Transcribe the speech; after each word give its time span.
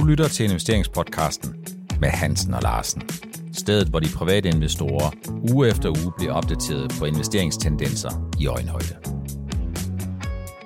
Du 0.00 0.04
lytter 0.06 0.28
til 0.28 0.44
investeringspodcasten 0.44 1.64
med 2.00 2.08
Hansen 2.08 2.54
og 2.54 2.62
Larsen. 2.62 3.02
Stedet, 3.52 3.88
hvor 3.88 4.00
de 4.00 4.06
private 4.16 4.48
investorer 4.48 5.10
uge 5.52 5.68
efter 5.68 5.88
uge 5.88 6.12
bliver 6.16 6.32
opdateret 6.32 6.92
på 6.98 7.04
investeringstendenser 7.04 8.30
i 8.40 8.46
øjenhøjde. 8.46 8.96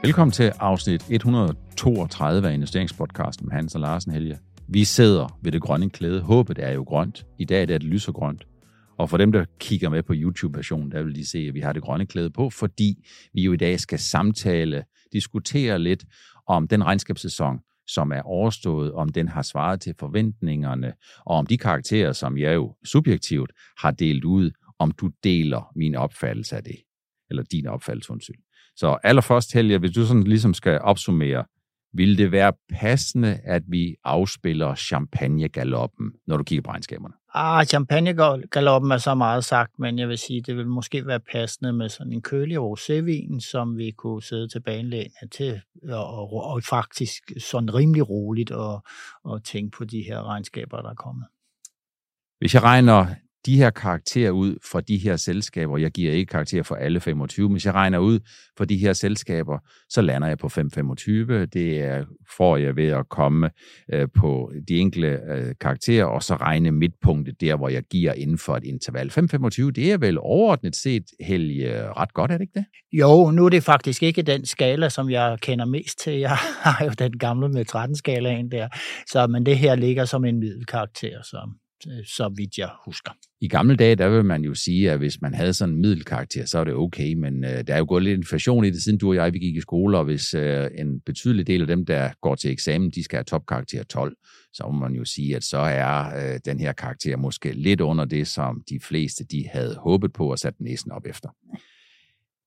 Velkommen 0.02 0.32
til 0.32 0.52
afsnit 0.58 1.04
132 1.10 2.48
af 2.48 2.54
investeringspodcasten 2.54 3.46
med 3.46 3.54
Hansen 3.54 3.76
og 3.76 3.80
Larsen 3.80 4.12
Helge. 4.12 4.38
Vi 4.68 4.84
sidder 4.84 5.38
ved 5.42 5.52
det 5.52 5.62
grønne 5.62 5.90
klæde. 5.90 6.20
Håbet 6.20 6.58
er 6.58 6.72
jo 6.72 6.82
grønt. 6.82 7.26
I 7.38 7.44
dag 7.44 7.62
er 7.62 7.66
det 7.66 7.82
lysergrønt. 7.82 8.46
Og 8.98 9.10
for 9.10 9.16
dem, 9.16 9.32
der 9.32 9.44
kigger 9.60 9.88
med 9.88 10.02
på 10.02 10.12
YouTube-versionen, 10.16 10.92
der 10.92 11.02
vil 11.02 11.14
de 11.14 11.30
se, 11.30 11.38
at 11.38 11.54
vi 11.54 11.60
har 11.60 11.72
det 11.72 11.82
grønne 11.82 12.06
klæde 12.06 12.30
på, 12.30 12.50
fordi 12.50 13.08
vi 13.34 13.42
jo 13.42 13.52
i 13.52 13.56
dag 13.56 13.80
skal 13.80 13.98
samtale, 13.98 14.84
diskutere 15.12 15.78
lidt 15.78 16.04
om 16.46 16.68
den 16.68 16.84
regnskabssæson, 16.84 17.58
som 17.86 18.12
er 18.12 18.22
overstået, 18.22 18.92
om 18.92 19.08
den 19.08 19.28
har 19.28 19.42
svaret 19.42 19.80
til 19.80 19.94
forventningerne, 19.98 20.92
og 21.18 21.36
om 21.36 21.46
de 21.46 21.58
karakterer, 21.58 22.12
som 22.12 22.38
jeg 22.38 22.54
jo 22.54 22.74
subjektivt 22.84 23.52
har 23.78 23.90
delt 23.90 24.24
ud, 24.24 24.50
om 24.78 24.90
du 24.90 25.10
deler 25.24 25.72
min 25.76 25.94
opfattelse 25.94 26.56
af 26.56 26.64
det, 26.64 26.76
eller 27.30 27.42
din 27.42 27.66
opfattelse, 27.66 28.10
undskyld. 28.10 28.36
Så 28.76 28.98
allerførst, 29.02 29.52
Helge, 29.52 29.78
hvis 29.78 29.90
du 29.90 30.06
sådan 30.06 30.22
ligesom 30.22 30.54
skal 30.54 30.80
opsummere, 30.80 31.44
vil 31.94 32.18
det 32.18 32.32
være 32.32 32.52
passende, 32.70 33.40
at 33.44 33.62
vi 33.68 33.96
afspiller 34.04 34.74
champagnegaloppen, 34.74 36.12
når 36.26 36.36
du 36.36 36.44
kigger 36.44 36.62
på 36.62 36.70
regnskaberne? 36.70 37.14
Ah, 37.34 37.66
champagnegaloppen 37.66 38.90
er 38.92 38.98
så 38.98 39.14
meget 39.14 39.44
sagt, 39.44 39.78
men 39.78 39.98
jeg 39.98 40.08
vil 40.08 40.18
sige, 40.18 40.42
det 40.42 40.56
vil 40.56 40.66
måske 40.66 41.06
være 41.06 41.20
passende 41.20 41.72
med 41.72 41.88
sådan 41.88 42.12
en 42.12 42.22
kølig 42.22 42.58
rosévin, 42.58 43.40
som 43.40 43.76
vi 43.76 43.90
kunne 43.90 44.22
sidde 44.22 44.48
til 44.48 44.60
banelægen 44.60 45.28
til, 45.30 45.60
og, 45.88 46.06
og, 46.06 46.44
og 46.44 46.62
faktisk 46.62 47.32
sådan 47.38 47.74
rimelig 47.74 48.08
roligt 48.08 48.50
og, 48.50 48.82
og 49.24 49.44
tænke 49.44 49.76
på 49.78 49.84
de 49.84 50.02
her 50.02 50.28
regnskaber, 50.28 50.82
der 50.82 50.90
er 50.90 50.94
kommet. 50.94 51.26
Hvis 52.38 52.54
jeg 52.54 52.62
regner 52.62 53.06
de 53.46 53.56
her 53.56 53.70
karakterer 53.70 54.30
ud 54.30 54.56
fra 54.72 54.80
de 54.80 54.98
her 54.98 55.16
selskaber, 55.16 55.78
jeg 55.78 55.90
giver 55.90 56.12
ikke 56.12 56.30
karakter 56.30 56.62
for 56.62 56.74
alle 56.74 57.00
25, 57.00 57.48
men 57.48 57.52
hvis 57.52 57.66
jeg 57.66 57.74
regner 57.74 57.98
ud 57.98 58.20
for 58.58 58.64
de 58.64 58.76
her 58.76 58.92
selskaber, 58.92 59.58
så 59.88 60.02
lander 60.02 60.28
jeg 60.28 60.38
på 60.38 60.46
5,25. 60.46 60.52
Det 61.44 61.80
er, 61.80 62.04
får 62.36 62.56
jeg 62.56 62.76
ved 62.76 62.88
at 62.88 63.08
komme 63.08 63.50
øh, 63.92 64.08
på 64.14 64.52
de 64.68 64.78
enkelte 64.78 65.08
øh, 65.08 65.54
karakterer, 65.60 66.04
og 66.04 66.22
så 66.22 66.36
regne 66.36 66.70
midtpunktet 66.70 67.40
der, 67.40 67.56
hvor 67.56 67.68
jeg 67.68 67.82
giver 67.82 68.12
inden 68.12 68.38
for 68.38 68.56
et 68.56 68.64
interval. 68.64 69.10
5,25, 69.10 69.70
det 69.70 69.92
er 69.92 69.98
vel 69.98 70.18
overordnet 70.18 70.76
set 70.76 71.04
Helge, 71.20 71.92
ret 71.92 72.14
godt, 72.14 72.30
er 72.30 72.38
det 72.38 72.42
ikke 72.42 72.54
det? 72.54 72.64
Jo, 72.92 73.30
nu 73.30 73.44
er 73.44 73.48
det 73.48 73.62
faktisk 73.62 74.02
ikke 74.02 74.22
den 74.22 74.46
skala, 74.46 74.88
som 74.88 75.10
jeg 75.10 75.38
kender 75.40 75.64
mest 75.64 75.98
til. 75.98 76.12
Jeg 76.12 76.36
har 76.64 76.84
jo 76.84 76.90
den 76.98 77.18
gamle 77.18 77.48
med 77.48 77.64
13-skalaen 77.74 78.48
der, 78.50 78.68
så, 79.06 79.26
men 79.26 79.46
det 79.46 79.58
her 79.58 79.74
ligger 79.74 80.04
som 80.04 80.24
en 80.24 80.38
middelkarakter, 80.38 81.22
så 81.22 81.50
Øh, 81.86 82.04
så 82.06 82.32
vidt 82.36 82.58
jeg 82.58 82.70
husker. 82.84 83.10
I 83.40 83.48
gamle 83.48 83.76
dage, 83.76 83.94
der 83.94 84.08
vil 84.08 84.24
man 84.24 84.44
jo 84.44 84.54
sige, 84.54 84.90
at 84.90 84.98
hvis 84.98 85.20
man 85.20 85.34
havde 85.34 85.54
sådan 85.54 85.74
en 85.74 85.80
middelkarakter, 85.80 86.46
så 86.46 86.58
er 86.58 86.64
det 86.64 86.74
okay, 86.74 87.14
men 87.14 87.44
øh, 87.44 87.66
der 87.66 87.74
er 87.74 87.78
jo 87.78 87.84
gået 87.88 88.02
lidt 88.02 88.18
inflation 88.18 88.64
i 88.64 88.70
det, 88.70 88.82
siden 88.82 88.98
du 88.98 89.08
og 89.08 89.14
jeg 89.14 89.32
vi 89.32 89.38
gik 89.38 89.56
i 89.56 89.60
skole, 89.60 89.98
og 89.98 90.04
hvis 90.04 90.34
øh, 90.34 90.70
en 90.74 91.00
betydelig 91.00 91.46
del 91.46 91.60
af 91.60 91.66
dem, 91.66 91.86
der 91.86 92.10
går 92.20 92.34
til 92.34 92.50
eksamen, 92.50 92.90
de 92.90 93.04
skal 93.04 93.16
have 93.16 93.24
topkarakter 93.24 93.82
12, 93.82 94.16
så 94.52 94.68
må 94.72 94.78
man 94.78 94.94
jo 94.94 95.04
sige, 95.04 95.36
at 95.36 95.44
så 95.44 95.58
er 95.58 96.32
øh, 96.34 96.40
den 96.44 96.60
her 96.60 96.72
karakter 96.72 97.16
måske 97.16 97.52
lidt 97.52 97.80
under 97.80 98.04
det, 98.04 98.26
som 98.26 98.62
de 98.68 98.80
fleste 98.80 99.24
de 99.24 99.48
havde 99.52 99.76
håbet 99.76 100.12
på 100.12 100.30
og 100.30 100.38
sat 100.38 100.54
næsen 100.60 100.92
op 100.92 101.06
efter. 101.06 101.28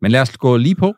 Men 0.01 0.11
lad 0.11 0.21
os 0.21 0.37
gå 0.37 0.57
lige 0.57 0.75
på. 0.75 0.93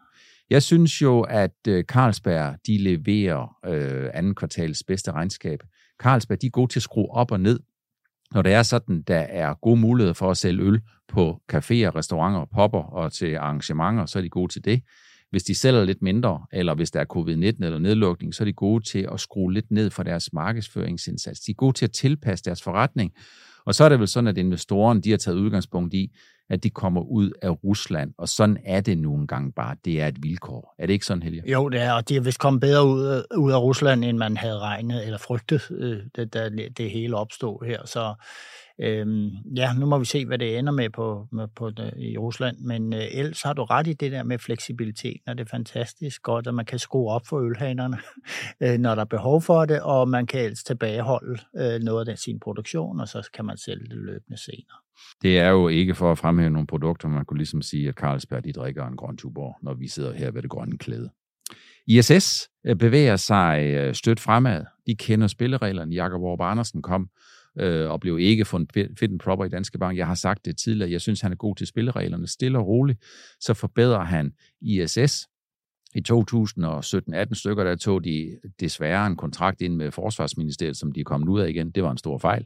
Jeg 0.49 0.63
synes 0.63 1.01
jo, 1.01 1.21
at 1.21 1.67
øh, 1.67 1.83
Carlsberg, 1.83 2.55
de 2.67 2.77
leverer 2.77 3.57
øh, 3.65 4.09
anden 4.13 4.35
kvartals 4.35 4.83
bedste 4.83 5.11
regnskab. 5.11 5.59
Carlsberg, 5.99 6.41
de 6.41 6.47
er 6.47 6.51
gode 6.51 6.71
til 6.71 6.79
at 6.79 6.83
skrue 6.83 7.11
op 7.11 7.31
og 7.31 7.39
ned 7.39 7.59
når 8.33 8.41
det 8.41 8.53
er 8.53 8.63
sådan, 8.63 9.01
der 9.01 9.19
er 9.19 9.53
gode 9.53 9.79
muligheder 9.79 10.13
for 10.13 10.31
at 10.31 10.37
sælge 10.37 10.63
øl 10.63 10.81
på 11.07 11.41
caféer, 11.53 11.95
restauranter, 11.95 12.45
popper 12.53 12.79
og 12.79 13.13
til 13.13 13.35
arrangementer, 13.35 14.05
så 14.05 14.19
er 14.19 14.23
de 14.23 14.29
gode 14.29 14.53
til 14.53 14.65
det. 14.65 14.81
Hvis 15.29 15.43
de 15.43 15.55
sælger 15.55 15.85
lidt 15.85 16.01
mindre, 16.01 16.45
eller 16.53 16.75
hvis 16.75 16.91
der 16.91 16.99
er 16.99 17.05
covid-19 17.17 17.65
eller 17.65 17.79
nedlukning, 17.79 18.33
så 18.33 18.43
er 18.43 18.45
de 18.45 18.53
gode 18.53 18.83
til 18.83 19.07
at 19.11 19.19
skrue 19.19 19.53
lidt 19.53 19.71
ned 19.71 19.89
for 19.89 20.03
deres 20.03 20.33
markedsføringsindsats. 20.33 21.39
De 21.39 21.51
er 21.51 21.55
gode 21.55 21.73
til 21.73 21.85
at 21.85 21.91
tilpasse 21.91 22.45
deres 22.45 22.63
forretning. 22.63 23.11
Og 23.65 23.75
så 23.75 23.83
er 23.83 23.89
det 23.89 23.99
vel 23.99 24.07
sådan, 24.07 24.27
at 24.27 24.37
investorerne 24.37 25.01
de 25.01 25.09
har 25.09 25.17
taget 25.17 25.37
udgangspunkt 25.37 25.93
i, 25.93 26.11
at 26.49 26.63
de 26.63 26.69
kommer 26.69 27.01
ud 27.01 27.31
af 27.41 27.63
Rusland, 27.63 28.13
og 28.17 28.29
sådan 28.29 28.57
er 28.65 28.81
det 28.81 28.97
nogle 28.97 29.27
gange 29.27 29.51
bare. 29.51 29.75
Det 29.85 30.01
er 30.01 30.07
et 30.07 30.23
vilkår. 30.23 30.75
Er 30.79 30.85
det 30.85 30.93
ikke 30.93 31.05
sådan, 31.05 31.23
Helge? 31.23 31.51
Jo, 31.51 31.69
det 31.69 31.81
er, 31.81 31.91
og 31.91 32.09
de 32.09 32.15
er 32.15 32.21
vist 32.21 32.39
kommet 32.39 32.61
bedre 32.61 32.85
ud, 32.85 33.23
ud 33.37 33.51
af 33.51 33.61
Rusland, 33.61 34.05
end 34.05 34.17
man 34.17 34.37
havde 34.37 34.59
regnet 34.59 35.05
eller 35.05 35.17
frygtet, 35.17 35.71
øh, 35.71 36.25
da 36.33 36.49
det, 36.49 36.91
hele 36.91 37.17
opstod 37.17 37.65
her. 37.65 37.85
Så 37.85 38.13
Øhm, 38.79 39.29
ja, 39.55 39.73
nu 39.73 39.85
må 39.85 39.97
vi 39.97 40.05
se, 40.05 40.25
hvad 40.25 40.37
det 40.37 40.57
ender 40.57 40.71
med 40.71 40.89
på, 40.89 41.27
med, 41.31 41.47
på 41.47 41.69
det, 41.69 41.93
i 41.97 42.17
Rusland, 42.17 42.57
men 42.57 42.93
øh, 42.93 43.03
ellers 43.11 43.41
har 43.41 43.53
du 43.53 43.63
ret 43.63 43.87
i 43.87 43.93
det 43.93 44.11
der 44.11 44.23
med 44.23 44.39
fleksibilitet, 44.39 45.21
og 45.27 45.37
det 45.37 45.43
er 45.43 45.49
fantastisk 45.49 46.21
godt, 46.21 46.47
at 46.47 46.53
man 46.53 46.65
kan 46.65 46.79
skrue 46.79 47.11
op 47.11 47.27
for 47.27 47.39
ølhanerne, 47.39 47.97
øh, 48.63 48.77
når 48.77 48.95
der 48.95 49.01
er 49.01 49.05
behov 49.05 49.41
for 49.41 49.65
det, 49.65 49.81
og 49.81 50.09
man 50.09 50.27
kan 50.27 50.41
ellers 50.41 50.63
tilbageholde 50.63 51.41
øh, 51.55 51.79
noget 51.79 51.99
af 51.99 52.05
den, 52.05 52.17
sin 52.17 52.39
produktion, 52.39 52.99
og 52.99 53.07
så 53.07 53.29
kan 53.33 53.45
man 53.45 53.57
sælge 53.57 53.85
det 53.89 53.97
løbende 53.97 54.37
senere. 54.37 54.77
Det 55.21 55.39
er 55.39 55.49
jo 55.49 55.67
ikke 55.67 55.95
for 55.95 56.11
at 56.11 56.17
fremhæve 56.17 56.49
nogle 56.49 56.67
produkter, 56.67 57.07
man 57.07 57.25
kunne 57.25 57.37
ligesom 57.37 57.61
sige, 57.61 57.89
at 57.89 57.95
Carlsberg 57.95 58.43
de 58.43 58.51
drikker 58.51 58.87
en 58.87 58.95
grøn 58.95 59.17
tuborg, 59.17 59.55
når 59.61 59.73
vi 59.73 59.87
sidder 59.87 60.13
her 60.13 60.31
ved 60.31 60.41
det 60.41 60.49
grønne 60.49 60.77
klæde. 60.77 61.09
ISS 61.87 62.49
øh, 62.65 62.75
bevæger 62.75 63.15
sig 63.15 63.63
øh, 63.65 63.93
stødt 63.93 64.19
fremad. 64.19 64.65
De 64.87 64.95
kender 64.95 65.27
spillereglerne. 65.27 65.95
Jakob 65.95 66.21
Aarhus 66.23 66.51
Andersen 66.51 66.81
kom 66.81 67.09
øh, 67.59 67.89
og 67.89 67.99
blev 67.99 68.19
ikke 68.19 68.45
fundet 68.45 68.71
fit 68.73 69.11
and 69.11 69.19
proper 69.19 69.45
i 69.45 69.49
Danske 69.49 69.77
Bank. 69.77 69.97
Jeg 69.97 70.07
har 70.07 70.15
sagt 70.15 70.45
det 70.45 70.57
tidligere, 70.57 70.91
jeg 70.91 71.01
synes, 71.01 71.21
han 71.21 71.31
er 71.31 71.35
god 71.35 71.55
til 71.55 71.67
spillereglerne. 71.67 72.27
Stille 72.27 72.57
og 72.57 72.67
roligt, 72.67 73.03
så 73.39 73.53
forbedrer 73.53 74.03
han 74.03 74.31
ISS. 74.61 75.27
I 75.95 76.01
2017-18 76.11 77.33
stykker, 77.33 77.63
der 77.63 77.75
tog 77.75 78.03
de 78.03 78.37
desværre 78.59 79.07
en 79.07 79.15
kontrakt 79.15 79.61
ind 79.61 79.75
med 79.75 79.91
Forsvarsministeriet, 79.91 80.77
som 80.77 80.91
de 80.91 80.99
er 80.99 81.03
kommet 81.03 81.29
ud 81.29 81.39
af 81.39 81.49
igen. 81.49 81.71
Det 81.71 81.83
var 81.83 81.91
en 81.91 81.97
stor 81.97 82.17
fejl. 82.17 82.45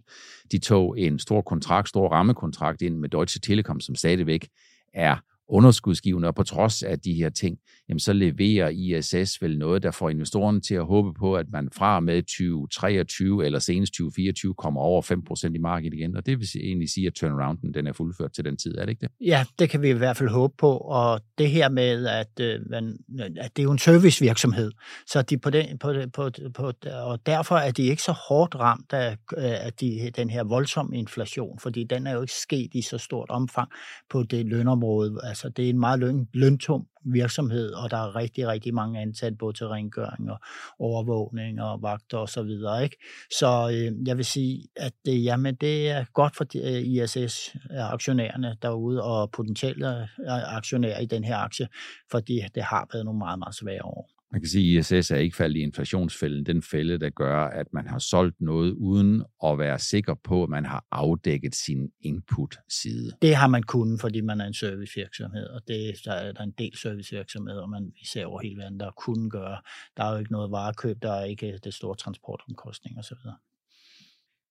De 0.52 0.60
tog 0.60 1.00
en 1.00 1.20
stor 1.20 1.42
kontrakt, 1.42 1.90
stor 1.90 2.10
rammekontrakt 2.10 2.82
ind 2.82 2.98
med 2.98 3.10
Deutsche 3.10 3.40
Telekom, 3.40 3.80
som 3.80 3.96
stadigvæk 3.96 4.48
er 4.94 5.16
underskudsgivende, 5.52 6.28
og 6.28 6.36
på 6.36 6.44
trods 6.44 6.84
af 6.84 7.00
de 7.00 7.14
her 7.14 7.30
ting, 7.30 7.58
jamen 7.90 8.00
så 8.00 8.14
leverer 8.14 8.70
ISS 8.70 9.42
vel 9.42 9.58
noget, 9.58 9.84
der 9.84 9.92
får 9.92 10.10
investorerne 10.10 10.62
til 10.62 10.76
at 10.76 10.86
håbe 10.86 11.14
på, 11.14 11.36
at 11.36 11.46
man 11.52 11.70
fra 11.76 12.00
med 12.00 12.24
2023 12.24 13.46
eller 13.46 13.60
senest 13.60 13.94
2024 13.94 14.54
kommer 14.54 14.82
over 14.82 15.02
5% 15.50 15.56
i 15.56 15.58
markedet 15.58 15.94
igen, 15.94 16.16
og 16.16 16.26
det 16.26 16.40
vil 16.40 16.48
egentlig 16.56 16.90
sige, 16.90 17.08
at 17.08 17.14
turnarounden 17.14 17.74
den 17.74 17.88
er 17.88 17.94
fuldført 17.94 18.32
til 18.32 18.46
den 18.46 18.58
tid, 18.58 18.78
er 18.78 18.82
det 18.82 18.90
ikke 18.90 19.02
det? 19.02 19.10
Ja, 19.22 19.46
det 19.60 19.70
kan 19.70 19.82
vi 19.82 19.90
i 19.90 19.94
hvert 19.94 20.18
fald 20.18 20.30
håbe 20.30 20.54
på, 20.58 20.78
og 20.78 21.22
det 21.38 21.50
her 21.50 21.70
med, 21.70 22.08
at, 22.08 22.40
øh, 22.40 22.60
man, 22.70 22.98
at 23.20 23.52
det 23.56 23.62
er 23.62 23.64
jo 23.64 23.72
en 23.72 23.78
servicevirksomhed, 23.78 24.72
så 25.08 25.22
de 25.22 25.38
på 25.38 25.50
den, 25.50 25.78
på, 25.78 25.94
på, 26.14 26.30
på, 26.54 26.72
og 26.92 27.26
derfor 27.26 27.56
er 27.56 27.72
de 27.72 27.84
ikke 27.84 28.02
så 28.02 28.12
hårdt 28.12 28.56
ramt 28.56 28.94
af, 28.94 29.12
øh, 29.38 29.66
af 29.66 29.74
de, 29.74 30.12
den 30.16 30.30
her 30.30 30.44
voldsomme 30.44 30.98
inflation, 30.98 31.60
fordi 31.60 31.84
den 31.84 32.08
er 32.08 32.14
jo 32.14 32.22
ikke 32.22 32.34
sket 32.34 32.70
i 32.74 32.82
så 32.82 32.98
stort 32.98 33.30
omfang 33.30 33.70
på 34.10 34.24
det 34.24 34.46
lønområde, 34.46 35.20
altså 35.24 35.41
Altså, 35.44 35.50
det 35.50 35.66
er 35.66 35.70
en 35.70 35.80
meget 35.80 36.00
løn, 36.00 36.28
løntum 36.34 36.88
virksomhed, 37.06 37.74
og 37.74 37.92
der 37.92 37.98
er 37.98 38.16
rigtig, 38.16 38.48
rigtig 38.48 38.74
mange 38.74 39.02
ansat, 39.02 39.38
både 39.38 39.54
til 39.54 39.68
rengøring 39.68 40.32
og 40.32 40.40
overvågning 40.80 41.62
og 41.62 41.82
vagter 41.82 42.18
og 42.18 42.30
så 42.30 42.44
videre. 42.44 42.84
Ikke? 42.84 42.98
Så 43.40 43.70
øh, 43.74 44.08
jeg 44.08 44.18
vil 44.18 44.26
sige, 44.26 44.68
at 44.76 44.94
det, 45.06 45.24
jamen, 45.24 45.56
det 45.56 45.90
er 45.90 46.06
godt 46.14 46.36
for 46.36 46.46
øh, 46.56 46.82
ISS-aktionærerne 46.82 48.58
derude 48.62 49.04
og 49.04 49.32
potentielle 49.32 50.02
øh, 50.02 50.56
aktionærer 50.58 51.00
i 51.00 51.06
den 51.06 51.24
her 51.24 51.38
aktie, 51.38 51.68
fordi 52.12 52.42
det 52.56 52.64
har 52.64 52.88
været 52.94 53.06
nogle 53.06 53.18
meget, 53.18 53.40
meget 53.40 53.56
svære 53.56 53.86
år. 53.86 54.21
Man 54.32 54.42
kan 54.42 54.50
sige, 54.50 54.80
at 54.80 54.92
ISS 54.92 55.12
er 55.12 55.18
ikke 55.18 55.36
faldet 55.36 55.58
i 55.58 55.62
inflationsfælden, 55.62 56.46
den 56.46 56.62
fælde, 56.62 56.98
der 56.98 57.10
gør, 57.10 57.44
at 57.44 57.68
man 57.74 57.88
har 57.88 58.00
solgt 58.00 58.42
noget 58.42 58.72
uden 58.72 59.24
at 59.46 59.60
være 59.60 59.80
sikker 59.80 60.14
på, 60.24 60.44
at 60.44 60.50
man 60.50 60.66
har 60.66 60.86
afdækket 60.92 61.56
sin 61.56 61.90
input-side. 62.02 63.12
Det 63.22 63.36
har 63.36 63.48
man 63.48 63.64
kunnet, 63.64 64.02
fordi 64.02 64.22
man 64.22 64.42
er 64.42 64.46
en 64.46 64.54
servicevirksomhed, 64.54 65.48
og 65.48 65.62
det, 65.68 65.96
der 66.06 66.12
er 66.12 66.32
der 66.32 66.44
en 66.44 66.54
del 66.58 66.78
servicevirksomheder, 66.78 67.66
man 67.66 67.86
vi 67.86 68.06
ser 68.06 68.26
over 68.26 68.42
hele 68.42 68.58
verden, 68.58 68.80
der 68.80 68.92
kunne 68.92 69.30
gøre. 69.30 69.58
Der 69.98 70.04
er 70.04 70.12
jo 70.12 70.18
ikke 70.18 70.32
noget 70.32 70.52
varekøb, 70.52 70.98
der 71.02 71.12
er 71.12 71.24
ikke 71.24 71.60
det 71.64 71.74
store 71.74 71.96
transportomkostning 71.96 73.00
osv. 73.00 73.18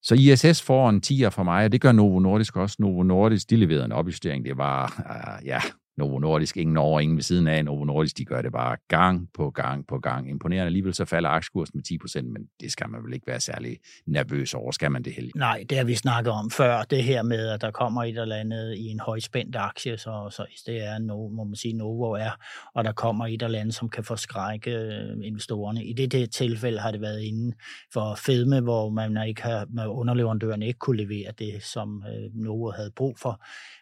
Så 0.02 0.14
ISS 0.14 0.62
får 0.62 0.88
en 0.88 1.02
10'er 1.06 1.28
for 1.28 1.43
mig, 1.43 1.64
og 1.64 1.72
det 1.72 1.81
gør 1.81 1.93
Novo 1.93 2.19
Nordisk 2.19 2.56
også. 2.56 2.76
Novo 2.78 3.02
Nordisk, 3.02 3.50
de 3.50 3.56
leverede 3.56 3.84
en 3.84 3.93
opjustering. 3.93 4.44
Det 4.44 4.56
var, 4.56 4.87
uh, 4.99 5.46
ja, 5.46 5.60
Novo 5.96 6.19
Nordisk, 6.19 6.56
ingen 6.56 6.76
over, 6.76 7.00
ingen 7.00 7.16
ved 7.16 7.22
siden 7.22 7.46
af. 7.46 7.64
Novo 7.64 7.84
Nordisk, 7.84 8.19
de 8.19 8.25
gør 8.25 8.42
det 8.42 8.52
bare 8.52 8.76
gang 8.88 9.28
på 9.34 9.50
gang 9.50 9.87
på 9.87 9.98
gang. 9.98 10.31
Imponerende. 10.31 10.66
Alligevel 10.66 10.94
så 10.94 11.04
falder 11.04 11.28
aktiekursen 11.28 11.72
med 11.76 11.82
10 11.82 11.98
procent, 11.98 12.28
men 12.32 12.42
det 12.60 12.72
skal 12.72 12.90
man 12.90 13.04
vel 13.04 13.14
ikke 13.14 13.26
være 13.26 13.40
særlig 13.40 13.78
nervøs 14.06 14.54
over. 14.54 14.70
Skal 14.70 14.90
man 14.90 15.02
det 15.02 15.12
heller 15.12 15.31
Nej, 15.34 15.64
det 15.70 15.78
har 15.78 15.84
vi 15.84 15.94
snakket 15.94 16.32
om 16.32 16.50
før. 16.50 16.82
Det 16.82 17.04
her 17.04 17.22
med, 17.22 17.48
at 17.48 17.60
der 17.60 17.70
kommer 17.70 18.04
et 18.04 18.19
eller 18.19 18.37
andet 18.37 18.76
i 18.76 18.87
en 18.87 19.00
højspændt 19.00 19.56
aktie, 19.56 19.98
så, 19.98 20.28
så 20.31 20.46
det 20.66 20.84
er, 20.84 20.98
no, 20.98 21.28
må 21.28 21.44
man 21.44 21.56
sige, 21.56 21.75
Novo 21.75 22.12
er, 22.12 22.31
og 22.75 22.84
der 22.84 22.92
kommer 22.92 23.26
et 23.26 23.42
eller 23.42 23.58
andet, 23.58 23.75
som 23.75 23.88
kan 23.88 24.04
forskrække 24.04 24.70
øh, 24.70 25.16
investorerne. 25.22 25.84
I 25.84 25.92
det, 25.92 26.12
det 26.12 26.31
tilfælde 26.31 26.78
har 26.78 26.90
det 26.90 27.00
været 27.00 27.20
inden 27.22 27.54
for 27.92 28.14
fedme, 28.14 28.60
hvor 28.60 28.90
man 28.90 29.28
ikke 29.28 29.42
har, 29.42 29.66
underleverandøren 29.88 30.62
ikke 30.62 30.78
kunne 30.78 30.96
levere 30.96 31.32
det, 31.38 31.62
som 31.62 32.04
øh, 32.08 32.34
Novo 32.34 32.70
havde 32.70 32.90
brug 32.96 33.19
for. 33.19 33.40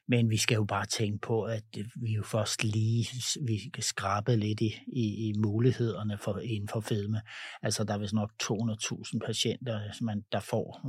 Men 0.09 0.31
vi 0.31 0.37
skal 0.37 0.55
jo 0.55 0.65
bare 0.65 0.87
tænke 0.87 1.19
på, 1.19 1.43
at 1.43 1.65
øh, 1.79 1.85
vi 1.95 2.13
jo 2.13 2.23
først 2.23 2.65
lige 2.65 3.07
vi 3.47 3.69
skal 3.69 3.83
skrabe 3.83 4.37
lidt 4.37 4.61
i, 4.61 4.75
i, 4.87 5.29
i 5.29 5.33
mulighederne 5.39 6.19
for, 6.19 6.39
inden 6.39 6.69
for 6.69 6.81
fedme. 6.81 7.21
Altså, 7.63 7.85
der 7.85 7.95
er 7.95 7.99
vist 7.99 8.15
nok 8.15 8.33
200.000 8.43 9.19
patienter, 9.27 9.81
man, 10.03 10.25
der 10.33 10.41
får 10.41 10.81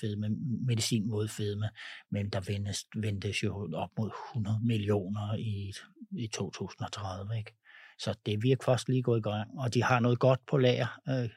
fedme, 0.00 0.28
medicin 0.66 1.08
mod 1.08 1.28
fedme, 1.28 1.68
men 2.10 2.30
der 2.30 2.40
ventes, 2.40 2.86
ventes 2.96 3.42
jo 3.42 3.70
op 3.74 3.90
mod 3.98 4.10
100 4.34 4.60
millioner 4.64 5.34
i, 5.38 5.72
i 6.18 6.26
2030, 6.26 7.38
ikke? 7.38 7.52
Så 7.98 8.14
det 8.26 8.42
virker 8.42 8.64
først 8.64 8.88
lige 8.88 9.02
gået 9.02 9.18
i 9.18 9.22
gang, 9.22 9.50
og 9.58 9.74
de 9.74 9.82
har 9.82 10.00
noget 10.00 10.18
godt 10.18 10.40
på 10.50 10.56
lager. 10.56 11.00
Øh, 11.08 11.28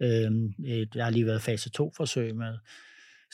øh, 0.00 0.86
der 0.92 1.02
har 1.02 1.10
lige 1.10 1.26
været 1.26 1.42
fase 1.42 1.70
2-forsøg 1.80 2.36
med 2.36 2.58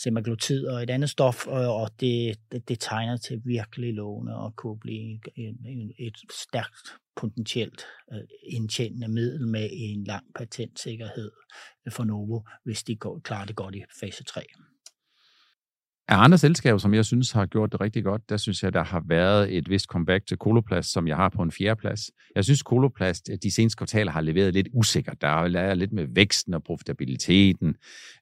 semaglutid 0.02 0.66
og 0.66 0.82
et 0.82 0.90
andet 0.90 1.10
stof, 1.10 1.46
og 1.46 1.90
det, 2.00 2.38
det, 2.52 2.68
det 2.68 2.80
tegner 2.80 3.16
til 3.16 3.42
virkelig 3.44 3.94
lovende 3.94 4.36
og 4.36 4.56
kunne 4.56 4.78
blive 4.78 5.20
et, 5.36 5.92
et 5.98 6.16
stærkt 6.32 6.88
potentielt 7.16 7.84
øh, 8.12 8.20
indtjenende 8.42 9.08
middel 9.08 9.48
med 9.48 9.68
en 9.72 10.04
lang 10.04 10.24
patentsikkerhed 10.34 11.30
for 11.90 12.04
Novo, 12.04 12.40
hvis 12.64 12.82
de 12.82 12.96
går, 12.96 13.20
klarer 13.24 13.46
det 13.46 13.56
godt 13.56 13.74
i 13.74 13.82
fase 14.00 14.24
3. 14.24 14.42
Af 16.08 16.16
andre 16.24 16.38
selskaber, 16.38 16.78
som 16.78 16.94
jeg 16.94 17.04
synes 17.04 17.32
har 17.32 17.46
gjort 17.46 17.72
det 17.72 17.80
rigtig 17.80 18.04
godt, 18.04 18.22
der 18.28 18.36
synes 18.36 18.62
jeg, 18.62 18.72
der 18.72 18.84
har 18.84 19.02
været 19.08 19.56
et 19.56 19.70
vist 19.70 19.86
comeback 19.86 20.26
til 20.26 20.36
Koloplast, 20.36 20.92
som 20.92 21.08
jeg 21.08 21.16
har 21.16 21.28
på 21.28 21.42
en 21.42 21.50
fjerdeplads. 21.50 22.00
Jeg 22.34 22.44
synes, 22.44 22.62
Koloplast 22.62 23.30
de 23.42 23.54
seneste 23.54 23.76
kvartaler 23.76 24.12
har 24.12 24.20
leveret 24.20 24.54
lidt 24.54 24.68
usikkert. 24.74 25.20
Der 25.20 25.28
er 25.28 25.74
lidt 25.74 25.92
med 25.92 26.06
væksten 26.14 26.54
og 26.54 26.62
profitabiliteten. 26.62 27.74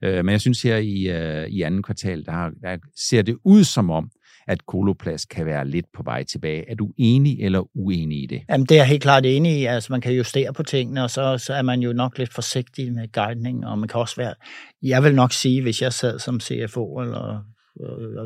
Øh, 0.05 0.25
men 0.25 0.33
jeg 0.33 0.41
synes 0.41 0.63
her 0.63 0.77
i, 0.77 1.09
øh, 1.09 1.49
i 1.49 1.63
anden 1.63 1.83
kvartal, 1.83 2.25
der, 2.27 2.51
der 2.63 2.77
ser 2.97 3.23
det 3.23 3.37
ud 3.45 3.65
som 3.65 3.91
om, 3.91 4.11
at 4.47 4.67
Koloplast 4.67 5.29
kan 5.29 5.47
være 5.47 5.69
lidt 5.69 5.87
på 5.95 6.03
vej 6.03 6.25
tilbage. 6.25 6.71
Er 6.71 6.75
du 6.75 6.91
enig 6.99 7.41
eller 7.41 7.77
uenig 7.77 8.23
i 8.23 8.27
det? 8.27 8.43
Jamen, 8.51 8.67
det 8.67 8.75
er 8.75 8.79
jeg 8.79 8.89
helt 8.89 9.03
klart 9.03 9.27
enig 9.27 9.61
i. 9.61 9.65
Altså, 9.65 9.93
man 9.93 10.01
kan 10.01 10.13
justere 10.13 10.53
på 10.53 10.63
tingene, 10.63 11.05
og 11.05 11.11
så, 11.11 11.39
så 11.39 11.55
er 11.55 11.63
man 11.63 11.81
jo 11.81 11.93
nok 11.93 12.19
lidt 12.19 12.35
forsigtig 12.35 12.93
med 12.93 13.13
guidning, 13.13 13.67
og 13.67 13.79
man 13.79 13.89
kan 13.89 14.01
også 14.01 14.17
være... 14.17 14.35
Jeg 14.83 15.03
vil 15.03 15.15
nok 15.15 15.33
sige, 15.33 15.63
hvis 15.63 15.83
jeg 15.83 15.93
sad 15.93 16.19
som 16.19 16.41
CFO 16.41 17.01
eller 17.01 17.45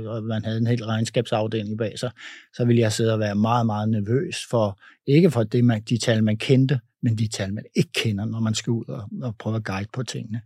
og 0.06 0.22
man 0.22 0.44
havde 0.44 0.58
en 0.58 0.66
hel 0.66 0.84
regnskabsafdeling 0.84 1.78
bag 1.78 1.98
sig, 1.98 2.10
så 2.52 2.64
ville 2.64 2.80
jeg 2.80 2.92
sidde 2.92 3.12
og 3.12 3.18
være 3.18 3.34
meget, 3.34 3.66
meget 3.66 3.88
nervøs 3.88 4.36
for, 4.50 4.80
ikke 5.06 5.30
for 5.30 5.42
det, 5.42 5.64
man, 5.64 5.82
de 5.82 5.98
tal, 5.98 6.24
man 6.24 6.36
kendte, 6.36 6.80
men 7.02 7.18
de 7.18 7.28
tal, 7.28 7.54
man 7.54 7.64
ikke 7.76 7.92
kender, 7.92 8.24
når 8.24 8.40
man 8.40 8.54
skal 8.54 8.70
ud 8.70 8.84
og, 8.88 9.08
og 9.22 9.36
prøve 9.38 9.56
at 9.56 9.64
guide 9.64 9.88
på 9.92 10.02
tingene. 10.02 10.40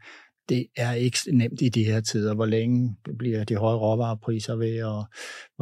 Det 0.49 0.67
er 0.77 0.93
ikke 0.93 1.19
nemt 1.33 1.63
i 1.63 1.69
de 1.69 1.85
her 1.85 2.01
tider. 2.01 2.35
Hvor 2.35 2.47
længe 2.47 2.97
bliver 3.19 3.45
de 3.45 3.57
høje 3.57 3.77
råvarepriser 3.77 4.57
ved, 4.57 4.83
og 4.83 5.07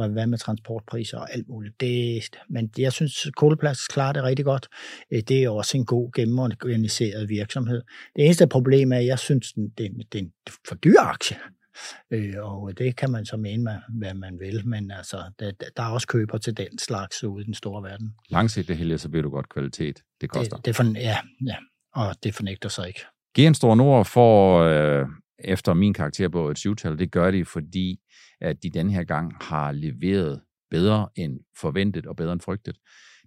hvad 0.09 0.27
med 0.27 0.37
transportpriser 0.37 1.17
og 1.17 1.33
alt 1.33 1.49
muligt. 1.49 1.81
Det, 1.81 2.23
men 2.49 2.69
jeg 2.77 2.93
synes, 2.93 3.27
Koleplads 3.35 3.87
klarer 3.87 4.13
det 4.13 4.23
rigtig 4.23 4.45
godt. 4.45 4.67
Øh, 5.11 5.21
det 5.27 5.43
er 5.43 5.49
også 5.49 5.77
en 5.77 5.85
god 5.85 6.11
gennemorganiseret 6.15 7.29
virksomhed. 7.29 7.81
Det 8.15 8.25
eneste 8.25 8.47
problem 8.47 8.91
er, 8.91 8.97
at 8.97 9.05
jeg 9.05 9.19
synes, 9.19 9.53
det 9.77 9.85
er 9.85 10.19
en 10.19 10.31
for 10.67 10.75
dyr 10.75 10.99
aktie. 10.99 11.37
Øh, 12.11 12.33
og 12.39 12.77
det 12.77 12.95
kan 12.95 13.11
man 13.11 13.25
så 13.25 13.37
mene, 13.37 13.63
med, 13.63 13.79
hvad 13.89 14.13
man 14.13 14.39
vil, 14.39 14.67
men 14.67 14.91
altså, 14.91 15.31
der, 15.39 15.51
der 15.77 15.83
er 15.83 15.89
også 15.89 16.07
køber 16.07 16.37
til 16.37 16.57
den 16.57 16.77
slags 16.79 17.23
ude 17.23 17.41
i 17.41 17.45
den 17.45 17.53
store 17.53 17.83
verden. 17.83 18.15
Langsigtet, 18.29 18.77
Helge, 18.77 18.97
så 18.97 19.09
bliver 19.09 19.23
du 19.23 19.29
godt 19.29 19.49
kvalitet. 19.49 19.99
Det 20.21 20.29
koster. 20.29 20.55
Det, 20.55 20.65
det 20.65 20.75
for, 20.75 20.83
ja, 20.83 21.17
ja, 21.47 21.55
og 21.95 22.15
det 22.23 22.35
fornægter 22.35 22.69
sig 22.69 22.87
ikke. 22.87 22.99
GN 23.39 23.53
Store 23.53 23.77
Nord 23.77 24.05
får 24.05 24.59
øh, 24.59 25.07
efter 25.39 25.73
min 25.73 25.93
karakter 25.93 26.29
på 26.29 26.49
et 26.49 26.57
syvtal, 26.57 26.99
det 26.99 27.11
gør 27.11 27.31
de, 27.31 27.45
fordi 27.45 27.99
at 28.41 28.63
de 28.63 28.69
den 28.69 28.89
her 28.89 29.03
gang 29.03 29.33
har 29.41 29.71
leveret 29.71 30.41
bedre 30.69 31.09
end 31.15 31.39
forventet 31.57 32.05
og 32.05 32.15
bedre 32.15 32.33
end 32.33 32.41
frygtet. 32.41 32.77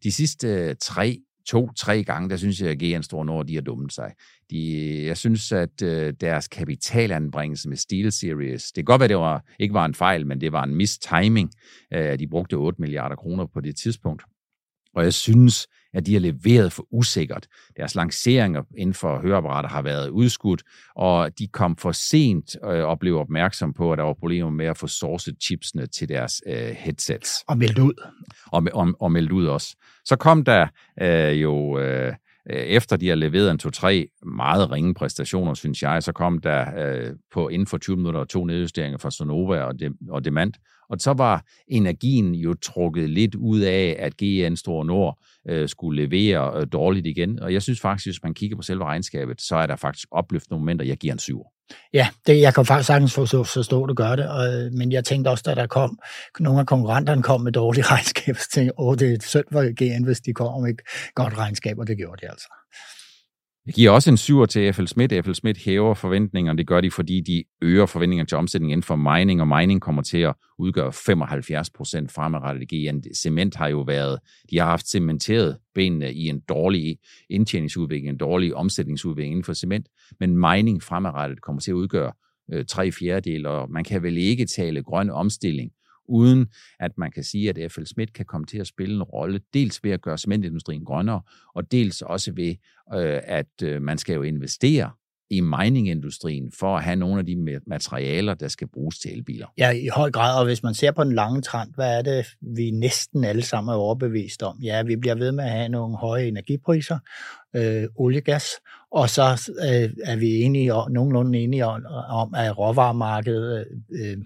De 0.03 0.13
sidste 0.13 0.49
øh, 0.49 0.75
tre 0.81 1.19
to-tre 1.47 2.05
gange, 2.05 2.31
der 2.31 2.37
synes 2.37 2.61
jeg, 2.61 2.71
at 2.71 2.79
GN 2.79 3.03
står 3.03 3.25
når 3.25 3.43
de 3.43 3.55
har 3.55 3.63
dummet 3.63 3.93
sig. 3.93 4.13
De, 4.51 5.05
jeg 5.05 5.17
synes, 5.17 5.53
at 5.53 5.83
øh, 5.83 6.15
deres 6.21 6.49
kapitalanbringelse 6.49 7.69
med 7.69 7.77
Steel 7.77 8.13
Series, 8.13 8.65
det 8.65 8.75
kan 8.75 8.85
godt 8.85 9.01
være, 9.01 9.09
det 9.09 9.17
var, 9.17 9.45
ikke 9.59 9.75
var 9.75 9.85
en 9.85 9.95
fejl, 9.95 10.27
men 10.27 10.41
det 10.41 10.53
var 10.53 10.65
en 10.65 10.75
mistiming. 10.75 11.51
Øh, 11.95 12.19
de 12.19 12.29
brugte 12.29 12.55
8 12.55 12.81
milliarder 12.81 13.17
kroner 13.17 13.47
på 13.47 13.61
det 13.61 13.77
tidspunkt. 13.77 14.23
Og 14.95 15.05
jeg 15.05 15.15
synes, 15.15 15.67
at 15.95 16.07
de 16.07 16.13
har 16.13 16.21
leveret 16.21 16.73
for 16.73 16.87
usikkert. 16.91 17.47
Deres 17.77 17.95
lanceringer 17.95 18.63
inden 18.77 18.95
for 18.95 19.21
høreapparater 19.21 19.69
har 19.69 19.83
været 19.83 20.09
udskudt, 20.09 20.63
og 20.97 21.39
de 21.39 21.49
kom 21.49 21.77
for 21.77 21.93
sent 21.93 22.57
øh, 22.65 22.85
og 22.85 22.99
blev 22.99 23.17
opmærksom 23.17 23.75
på, 23.75 23.93
at 23.93 23.99
der 23.99 24.05
var 24.05 24.15
problemer 24.15 24.51
med 24.51 24.67
at 24.67 24.77
få 24.77 24.87
sourcet 24.87 25.37
chipsene 25.43 25.87
til 25.87 26.09
deres 26.09 26.43
øh, 26.47 26.57
headsets. 26.57 27.45
Og 27.49 27.59
meldt 27.59 27.79
ud. 27.79 28.11
Og, 28.47 28.63
og, 28.73 28.95
og 29.01 29.13
meldt 29.13 29.33
ud 29.33 29.47
også. 29.47 29.77
Så 30.05 30.17
kom 30.17 30.45
der 30.45 30.67
øh, 31.03 31.43
jo... 31.43 31.79
Øh, 31.79 32.13
efter 32.47 32.97
de 32.97 33.09
har 33.09 33.15
leveret 33.15 33.51
en 33.51 33.59
to-tre 33.59 34.09
meget 34.27 34.71
ringe 34.71 34.95
præstationer, 34.95 35.55
synes 35.55 35.83
jeg, 35.83 36.03
så 36.03 36.13
kom 36.13 36.39
der 36.39 36.65
øh, 36.79 37.11
på 37.33 37.49
inden 37.49 37.67
for 37.67 37.79
20 37.79 37.97
minutter 37.97 38.25
to 38.25 38.45
nedjusteringer 38.45 38.99
fra 38.99 39.11
Sonova 39.11 39.61
og, 39.61 39.81
De, 39.81 39.91
og 40.11 40.25
Demand, 40.25 40.53
og 40.91 40.97
så 41.01 41.13
var 41.13 41.45
energien 41.69 42.35
jo 42.35 42.55
trukket 42.55 43.11
lidt 43.11 43.35
ud 43.35 43.61
af, 43.61 43.97
at 43.99 44.17
GN 44.17 44.57
Store 44.57 44.87
Nord 44.87 45.19
øh, 45.49 45.69
skulle 45.69 46.03
levere 46.03 46.61
øh, 46.61 46.67
dårligt 46.73 47.07
igen. 47.07 47.41
Og 47.41 47.53
jeg 47.53 47.63
synes 47.63 47.81
faktisk, 47.81 48.07
hvis 48.07 48.23
man 48.23 48.35
kigger 48.35 48.57
på 48.57 48.63
selve 48.63 48.85
regnskabet, 48.85 49.41
så 49.41 49.57
er 49.57 49.67
der 49.67 49.77
faktisk 49.77 50.09
opløftende 50.11 50.59
momenter. 50.59 50.85
Jeg 50.85 50.97
giver 50.97 51.13
en 51.13 51.19
syv. 51.19 51.41
Ja, 51.93 52.09
det, 52.27 52.41
jeg 52.41 52.55
kan 52.55 52.67
faktisk 52.67 52.87
sagtens 52.87 53.15
forstå, 53.15 53.45
forstå 53.45 53.85
at 53.85 53.97
gør 53.97 54.17
det, 54.17 54.29
og, 54.29 54.55
øh, 54.55 54.73
men 54.73 54.93
jeg 54.93 55.05
tænkte 55.05 55.29
også, 55.29 55.43
da 55.47 55.55
der 55.55 55.67
kom, 55.67 55.99
nogle 56.41 56.61
af 56.61 56.67
konkurrenterne 56.67 57.23
kom 57.23 57.41
med 57.41 57.53
dårlige 57.53 57.85
regnskaber, 57.93 58.39
så 58.39 58.49
tænkte 58.53 58.73
jeg, 58.79 58.87
åh, 58.87 58.97
det 58.99 59.13
er 59.13 59.17
synd 59.21 59.45
for 59.53 59.63
GN, 59.81 60.05
hvis 60.05 60.21
de 60.21 60.33
kommer 60.33 60.61
med 60.61 60.75
godt 61.15 61.39
regnskab, 61.39 61.79
og 61.79 61.87
det 61.87 61.97
gjorde 61.97 62.27
de 62.27 62.31
altså. 62.31 62.49
Jeg 63.67 63.75
giver 63.75 63.91
også 63.91 64.11
en 64.11 64.17
syver 64.17 64.47
til 64.47 64.73
FL 64.73 64.87
Schmidt. 64.87 65.25
FL 65.25 65.33
Schmidt 65.33 65.59
hæver 65.59 65.95
forventningerne. 65.95 66.59
Det 66.59 66.67
gør 66.67 66.81
de, 66.81 66.91
fordi 66.91 67.21
de 67.21 67.45
øger 67.63 67.87
forventningerne 67.87 68.27
til 68.27 68.39
omsætning 68.39 68.73
inden 68.73 68.83
for 68.83 68.97
mining, 68.97 69.41
og 69.41 69.49
mining 69.49 69.81
kommer 69.81 70.03
til 70.03 70.19
at 70.19 70.35
udgøre 70.59 70.93
75 70.93 71.71
procent 71.71 72.13
fremadrettet 72.13 72.69
GN. 72.69 73.15
Cement 73.17 73.57
har 73.57 73.69
jo 73.69 73.81
været, 73.81 74.19
de 74.51 74.59
har 74.59 74.67
haft 74.67 74.89
cementeret 74.89 75.59
benene 75.75 76.13
i 76.13 76.29
en 76.29 76.41
dårlig 76.41 76.99
indtjeningsudvikling, 77.31 78.09
en 78.09 78.19
dårlig 78.19 78.55
omsætningsudvikling 78.55 79.33
inden 79.33 79.45
for 79.45 79.53
cement, 79.53 79.89
men 80.21 80.37
mining 80.37 80.83
fremadrettet 80.83 81.43
kommer 81.43 81.61
til 81.61 81.71
at 81.71 81.75
udgøre 81.75 82.13
øh, 82.53 82.65
tre 82.65 82.93
fjerdedel, 82.93 83.47
og 83.47 83.71
man 83.71 83.85
kan 83.85 84.03
vel 84.03 84.19
ikke 84.19 84.47
tale 84.47 84.83
grøn 84.83 85.11
omstilling 85.11 85.71
uden 86.09 86.47
at 86.81 86.99
man 86.99 87.11
kan 87.11 87.25
sige, 87.25 87.49
at 87.49 87.73
FL 87.73 87.85
Schmidt 87.85 88.13
kan 88.13 88.25
komme 88.25 88.47
til 88.47 88.59
at 88.59 88.67
spille 88.67 88.95
en 88.95 89.03
rolle, 89.03 89.41
dels 89.55 89.85
ved 89.85 89.91
at 89.91 90.03
gøre 90.03 90.19
cementindustrien 90.19 90.85
grønnere, 90.85 91.21
og 91.55 91.73
dels 91.73 92.03
også 92.03 92.33
ved, 92.33 92.55
øh, 92.95 93.21
at 93.25 93.63
øh, 93.63 93.83
man 93.83 93.99
skal 93.99 94.15
jo 94.15 94.23
investere 94.23 94.91
i 95.31 95.41
miningindustrien 95.41 96.53
for 96.59 96.77
at 96.77 96.85
have 96.85 96.97
nogle 96.97 97.19
af 97.19 97.27
de 97.27 97.61
materialer, 97.67 98.35
der 98.35 98.49
skal 98.49 98.69
bruges 98.69 98.99
til 98.99 99.13
elbiler. 99.13 99.47
Ja, 99.59 99.71
i 99.71 99.89
høj 99.95 100.11
grad, 100.11 100.39
og 100.39 100.45
hvis 100.45 100.63
man 100.63 100.75
ser 100.75 100.91
på 100.91 101.05
den 101.05 101.13
lange 101.13 101.43
trend, 101.43 101.71
hvad 101.75 101.99
er 101.99 102.03
det, 102.03 102.27
vi 102.41 102.71
næsten 102.71 103.25
alle 103.25 103.43
sammen 103.43 103.73
er 103.73 103.77
overbevist 103.77 104.43
om? 104.43 104.59
Ja, 104.63 104.83
vi 104.83 104.97
bliver 104.97 105.15
ved 105.15 105.33
med 105.33 105.45
at 105.45 105.51
have 105.51 105.69
nogle 105.69 105.97
høje 105.97 106.27
energipriser, 106.27 106.99
øh, 107.57 107.85
olie, 107.97 108.21
gas, 108.21 108.45
og 108.93 109.11
så 109.11 109.23
øh, 109.49 109.91
er 110.05 110.17
vi 110.17 110.43
enige, 110.43 110.69
nogenlunde 110.69 111.39
enige 111.39 111.67
om, 111.67 111.87
om 112.09 112.35
at 112.35 112.59
råvaremarkedet 112.59 113.67
øh, 113.91 114.11
øh 114.11 114.17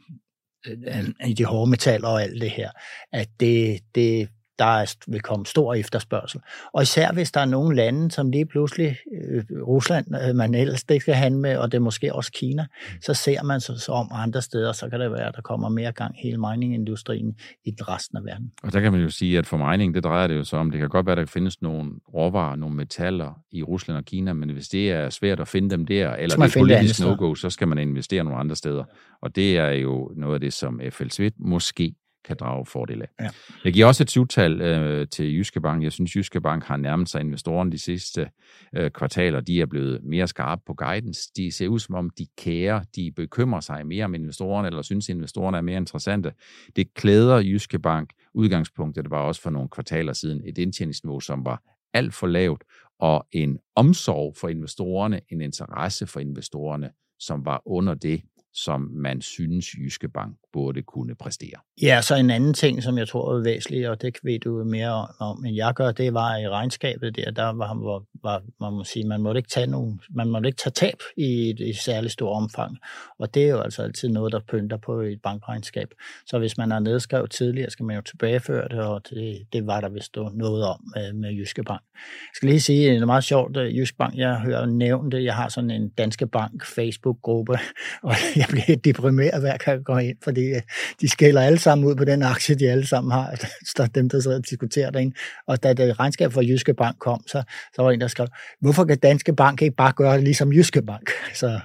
Øh, 0.67 0.79
øh, 0.87 1.29
i 1.29 1.33
de 1.33 1.45
hårde 1.45 1.71
metaller 1.71 2.09
og 2.09 2.23
alt 2.23 2.41
det 2.41 2.51
her, 2.51 2.71
at 3.13 3.29
det, 3.41 3.81
det, 3.95 4.29
der 4.59 4.95
vil 5.09 5.21
komme 5.21 5.47
stor 5.47 5.75
efterspørgsel. 5.75 6.41
Og 6.73 6.83
især 6.83 7.13
hvis 7.13 7.33
der 7.33 7.41
er 7.41 7.45
nogle 7.45 7.77
lande, 7.77 8.11
som 8.11 8.31
lige 8.31 8.47
pludselig, 8.47 8.97
øh, 9.23 9.45
Rusland, 9.63 10.07
øh, 10.29 10.37
man 10.37 10.55
ellers 10.55 10.85
ikke 10.91 11.03
skal 11.03 11.15
handle 11.15 11.41
med, 11.41 11.57
og 11.57 11.73
det 11.73 11.79
er 11.79 11.83
måske 11.83 12.15
også 12.15 12.33
Kina, 12.33 12.63
mm. 12.63 13.03
så 13.03 13.15
ser 13.15 13.43
man 13.43 13.61
sig 13.61 13.81
så 13.81 13.93
om 13.93 14.09
andre 14.13 14.43
steder, 14.43 14.73
så 14.73 14.89
kan 14.89 15.01
det 15.01 15.13
være, 15.13 15.29
at 15.29 15.35
der 15.35 15.43
kommer 15.43 15.69
mere 15.69 15.93
gang 15.93 16.15
hele 16.23 16.39
miningindustrien 16.39 17.35
i 17.65 17.71
den 17.71 17.89
resten 17.89 18.19
af 18.19 18.25
verden. 18.25 18.53
Og 18.63 18.73
der 18.73 18.81
kan 18.81 18.93
man 18.93 19.01
jo 19.01 19.11
sige, 19.11 19.39
at 19.39 19.47
for 19.47 19.71
mining, 19.71 19.95
det 19.95 20.05
drejer 20.05 20.27
det 20.27 20.37
jo 20.37 20.45
så 20.45 20.57
om, 20.57 20.71
det 20.71 20.81
kan 20.81 20.89
godt 20.89 21.07
være, 21.07 21.13
at 21.13 21.19
der 21.19 21.27
findes 21.27 21.63
nogle 21.63 21.91
råvarer, 22.15 22.57
nogle 22.57 22.77
metaller 22.77 23.41
i 23.53 23.63
Rusland 23.63 23.99
og 23.99 24.05
Kina, 24.05 24.33
men 24.33 24.51
hvis 24.51 24.69
det 24.69 24.91
er 24.91 25.11
svært 25.11 25.41
at 25.41 25.49
finde 25.49 25.71
dem 25.71 25.87
der, 25.87 26.15
eller 26.15 26.37
det 26.37 26.57
er 26.57 26.61
politisk 26.61 27.01
no-go, 27.01 27.35
så 27.35 27.51
skal 27.51 27.69
man 27.69 27.79
investere 27.79 28.25
nogle 28.25 28.39
andre 28.39 28.57
steder. 28.57 28.85
Og 29.23 29.37
det 29.37 29.59
er 29.59 29.71
jo 29.71 30.13
noget 30.17 30.35
af 30.35 30.41
det, 30.41 30.53
som 30.53 30.81
FL 30.91 31.09
Svit 31.09 31.35
måske 31.39 31.95
kan 32.25 32.37
drage 32.41 32.67
fordel 32.67 33.03
af. 33.03 33.09
Ja. 33.21 33.29
Jeg 33.65 33.73
giver 33.73 33.87
også 33.87 34.03
et 34.03 34.11
syvtal 34.11 34.61
øh, 34.61 35.09
til 35.09 35.37
Jyske 35.37 35.61
Bank. 35.61 35.83
Jeg 35.83 35.93
synes, 35.93 36.17
Jyske 36.17 36.41
Bank 36.41 36.65
har 36.65 36.77
nærmet 36.77 37.09
sig 37.09 37.21
investorerne 37.21 37.73
de 37.73 37.79
sidste 37.79 38.31
øh, 38.77 38.91
kvartaler. 38.91 39.41
De 39.41 39.61
er 39.61 39.67
blevet 39.67 40.01
mere 40.05 40.27
skarpe 40.27 40.63
på 40.67 40.75
guidance. 40.75 41.21
De 41.37 41.53
ser 41.53 41.69
ud 41.69 41.79
som 41.79 41.95
om, 41.95 42.11
de 42.11 42.27
kærer, 42.39 42.83
de 42.97 43.13
bekymrer 43.17 43.61
sig 43.61 43.87
mere 43.87 44.05
om 44.05 44.15
investorerne, 44.15 44.69
eller 44.69 44.83
synes, 44.83 45.09
investorerne 45.09 45.57
er 45.57 45.63
mere 45.63 45.77
interessante. 45.77 46.33
Det 46.77 46.95
klæder 46.95 47.37
Jyske 47.39 47.79
Bank. 47.79 48.13
Udgangspunktet 48.35 49.11
var 49.11 49.21
også 49.21 49.43
for 49.43 49.51
nogle 49.51 49.69
kvartaler 49.69 50.13
siden 50.13 50.43
et 50.47 50.59
indtjeningsniveau, 50.59 51.21
som 51.21 51.45
var 51.45 51.63
alt 51.95 52.15
for 52.15 52.27
lavt, 52.27 52.65
og 52.99 53.27
en 53.33 53.59
omsorg 53.77 54.37
for 54.37 54.49
investorerne, 54.49 55.21
en 55.29 55.41
interesse 55.41 56.07
for 56.07 56.21
investorerne, 56.21 56.91
som 57.19 57.45
var 57.45 57.63
under 57.67 57.95
det, 57.95 58.23
som 58.55 58.81
man 58.81 59.21
synes 59.21 59.75
Jyske 59.75 60.09
Bank 60.09 60.37
burde 60.53 60.83
kunne 60.83 61.15
præstere. 61.15 61.59
Ja, 61.83 62.01
så 62.03 62.15
en 62.17 62.31
anden 62.31 62.55
ting, 62.55 62.83
som 62.83 62.99
jeg 62.99 63.09
tror 63.09 63.35
er 63.35 63.43
væsentlig, 63.43 63.91
og 63.91 64.03
det 64.03 64.17
ved 64.23 64.39
du 64.39 64.65
mere 64.65 65.07
om, 65.21 65.45
end 65.45 65.57
jeg 65.57 65.75
gør, 65.75 65.93
det 65.93 66.15
var 66.15 66.37
i 66.37 66.49
regnskabet 66.49 67.17
der, 67.17 67.31
der 67.31 67.53
var, 67.53 67.75
var, 67.75 68.03
var 68.23 68.43
man 68.61 68.73
må 68.73 68.85
sige, 68.85 69.07
man 69.07 69.21
måtte 69.21 69.39
ikke 69.39 69.49
tage 69.49 69.67
nogen, 69.67 70.01
man 70.11 70.29
måtte 70.29 70.47
ikke 70.47 70.57
tage 70.57 70.73
tab 70.73 70.99
i 71.17 71.51
et, 71.51 71.61
et 71.61 71.77
særligt 71.77 72.13
stort 72.13 72.37
omfang, 72.37 72.77
og 73.19 73.35
det 73.35 73.45
er 73.45 73.49
jo 73.49 73.61
altså 73.61 73.83
altid 73.83 74.09
noget, 74.09 74.33
der 74.33 74.41
pynter 74.49 74.77
på 74.77 75.01
et 75.01 75.23
bankregnskab. 75.23 75.89
Så 76.27 76.39
hvis 76.39 76.59
man 76.59 76.71
har 76.71 76.79
nedskrevet 76.81 77.31
tidligere, 77.31 77.71
skal 77.71 77.85
man 77.85 77.97
jo 77.97 78.03
tilbageføre 78.03 78.69
det, 78.69 78.81
og 78.81 79.03
det, 79.11 79.47
det 79.53 79.67
var 79.67 79.81
der 79.81 79.89
vist 79.89 80.17
noget 80.17 80.65
om 80.65 80.81
med, 80.95 81.13
med 81.13 81.31
Jyske 81.31 81.63
Bank. 81.63 81.83
Jeg 81.95 82.35
skal 82.35 82.49
lige 82.49 82.61
sige, 82.61 82.91
det 82.91 83.03
er 83.03 83.07
meget 83.07 83.25
sjovt, 83.25 83.57
øh, 83.57 83.79
Jyske 83.79 83.97
Bank, 83.97 84.15
jeg 84.17 84.41
hører 84.41 84.67
nævnt 84.67 85.13
det, 85.13 85.25
jeg 85.25 85.35
har 85.35 85.49
sådan 85.49 85.71
en 85.71 85.89
Danske 85.89 86.27
Bank 86.27 86.67
Facebook-gruppe, 86.67 87.53
og 88.09 88.15
jeg 88.37 88.47
bliver 88.51 88.77
deprimeret 88.77 89.41
hver 89.41 89.57
gang 89.57 89.77
jeg 89.77 89.85
går 89.85 89.99
ind, 89.99 90.17
fordi 90.39 90.55
øh, 90.55 90.63
de 91.01 91.09
skælder 91.09 91.41
alle 91.41 91.59
sammen 91.59 91.87
ud 91.87 91.97
på 91.97 92.05
den 92.05 92.23
aktie, 92.23 92.55
de 92.55 92.71
alle 92.71 92.87
sammen 92.87 93.13
har. 93.13 93.27
Altså, 93.27 93.47
der 93.77 93.83
er 93.83 93.89
dem, 93.89 94.09
der 94.09 94.21
sidder 94.21 94.37
og 94.37 94.51
diskuterer 94.51 94.91
derinde. 94.91 95.17
Og 95.47 95.63
da 95.63 95.73
det 95.73 95.99
regnskab 95.99 96.33
fra 96.33 96.43
Jyske 96.43 96.75
Bank 96.75 96.99
kom, 96.99 97.21
så, 97.27 97.43
så 97.75 97.83
var 97.83 97.89
der 97.89 97.95
en, 97.95 98.01
der 98.01 98.09
skrev, 98.09 98.27
hvorfor 98.61 98.85
kan 98.85 98.99
Danske 98.99 99.35
Bank 99.35 99.63
ikke 99.63 99.77
bare 99.77 99.93
gøre 99.93 100.15
det 100.15 100.25
ligesom 100.25 100.53
Jyske 100.53 100.83
Bank? 100.83 101.11
Så, 101.35 101.61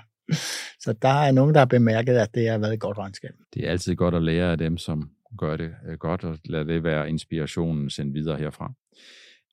så 0.80 0.94
der 1.02 1.24
er 1.24 1.32
nogen, 1.32 1.54
der 1.54 1.60
har 1.60 1.66
bemærket, 1.66 2.18
at 2.18 2.36
det 2.36 2.50
har 2.50 2.58
været 2.58 2.74
et 2.74 2.80
godt 2.80 2.98
regnskab. 2.98 3.32
Det 3.54 3.66
er 3.68 3.72
altid 3.72 3.96
godt 3.96 4.16
at 4.16 4.24
lære 4.24 4.52
af 4.52 4.58
dem, 4.58 4.78
som 4.78 5.10
gør 5.38 5.58
det 5.58 5.72
øh, 5.90 5.98
godt, 5.98 6.24
og 6.24 6.38
lade 6.46 6.68
det 6.68 6.84
være 6.84 7.10
inspirationen 7.10 7.90
sendt 7.90 8.14
videre 8.14 8.38
herfra. 8.38 8.74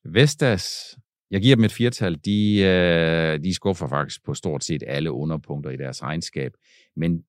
Vestas, 0.05 0.97
jeg 1.31 1.41
giver 1.41 1.57
dem 1.57 1.65
et 1.65 1.73
firtal, 1.73 2.15
de, 2.25 2.61
øh, 2.61 3.45
de 3.45 3.55
skuffer 3.55 3.89
faktisk 3.89 4.25
på 4.25 4.35
stort 4.35 4.65
set 4.65 4.83
alle 4.87 5.13
underpunkter 5.13 5.71
i 5.71 5.77
deres 5.77 6.03
regnskab, 6.03 6.53
men 6.97 7.23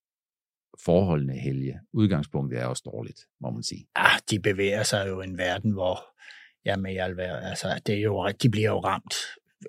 forholdene, 0.85 1.33
Helge, 1.33 1.79
udgangspunktet 1.93 2.59
er 2.59 2.65
også 2.65 2.83
dårligt, 2.85 3.19
må 3.41 3.50
man 3.50 3.63
sige. 3.63 3.88
Ah, 3.95 4.19
de 4.29 4.39
bevæger 4.39 4.83
sig 4.83 5.05
jo 5.07 5.21
i 5.21 5.23
en 5.23 5.38
verden, 5.38 5.71
hvor 5.71 6.00
jamen, 6.65 6.97
altså, 6.97 7.81
det 7.85 7.95
er 7.95 8.01
jo, 8.01 8.31
de 8.41 8.50
bliver 8.50 8.69
jo 8.69 8.79
ramt 8.79 9.13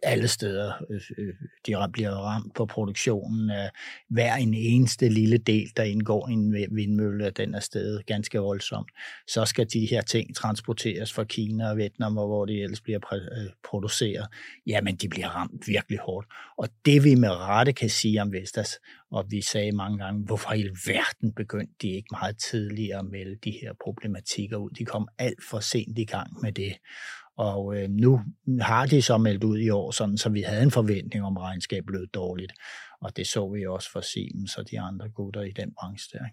alle 0.02 0.28
steder. 0.28 0.72
Øh, 0.90 1.00
øh, 1.18 1.34
de 1.66 1.90
bliver 1.92 2.10
ramt 2.10 2.54
på 2.54 2.66
produktionen 2.66 3.50
af 3.50 3.70
hver 4.08 4.34
en 4.34 4.54
eneste 4.54 5.08
lille 5.08 5.38
del, 5.38 5.68
der 5.76 5.82
indgår 5.82 6.28
i 6.28 6.32
en 6.32 6.52
vindmølle, 6.52 7.30
den 7.30 7.54
er 7.54 7.60
stedet 7.60 8.06
ganske 8.06 8.38
voldsomt. 8.38 8.90
Så 9.26 9.44
skal 9.44 9.66
de 9.72 9.86
her 9.86 10.00
ting 10.00 10.36
transporteres 10.36 11.12
fra 11.12 11.24
Kina 11.24 11.70
og 11.70 11.76
Vietnam, 11.76 12.18
og 12.18 12.26
hvor 12.26 12.44
de 12.46 12.62
ellers 12.62 12.80
bliver 12.80 13.14
øh, 13.14 13.50
produceret. 13.64 14.26
Jamen, 14.66 14.96
de 14.96 15.08
bliver 15.08 15.28
ramt 15.28 15.68
virkelig 15.68 15.98
hårdt. 15.98 16.26
Og 16.58 16.68
det 16.84 17.04
vi 17.04 17.14
med 17.14 17.30
rette 17.30 17.72
kan 17.72 17.90
sige 17.90 18.22
om 18.22 18.32
Vestas, 18.32 18.78
og 19.12 19.24
vi 19.30 19.40
sagde 19.40 19.72
mange 19.72 19.98
gange, 19.98 20.24
hvorfor 20.24 20.52
i 20.52 20.68
verden 20.86 21.32
begyndte 21.32 21.74
de 21.82 21.88
ikke 21.88 22.08
meget 22.10 22.36
tidligere 22.38 22.98
at 22.98 23.04
melde 23.04 23.36
de 23.44 23.50
her 23.50 23.72
problematikker 23.84 24.56
ud. 24.56 24.70
De 24.70 24.84
kom 24.84 25.08
alt 25.18 25.44
for 25.50 25.60
sent 25.60 25.98
i 25.98 26.04
gang 26.04 26.40
med 26.42 26.52
det. 26.52 26.72
Og 27.36 27.76
øh, 27.76 27.88
nu 27.88 28.20
har 28.60 28.86
de 28.86 29.02
så 29.02 29.18
meldt 29.18 29.44
ud 29.44 29.58
i 29.58 29.68
år, 29.68 29.90
sådan, 29.90 30.18
så 30.18 30.28
vi 30.28 30.42
havde 30.42 30.62
en 30.62 30.70
forventning 30.70 31.24
om, 31.24 31.36
at 31.36 31.42
regnskabet 31.42 31.90
lød 31.90 32.06
dårligt. 32.06 32.52
Og 33.00 33.16
det 33.16 33.26
så 33.26 33.48
vi 33.48 33.66
også 33.66 33.90
for 33.92 34.00
Siemens 34.00 34.56
og 34.56 34.70
de 34.70 34.80
andre 34.80 35.08
gutter 35.08 35.42
i 35.42 35.50
den 35.50 35.72
branche 35.80 36.18
der. 36.18 36.24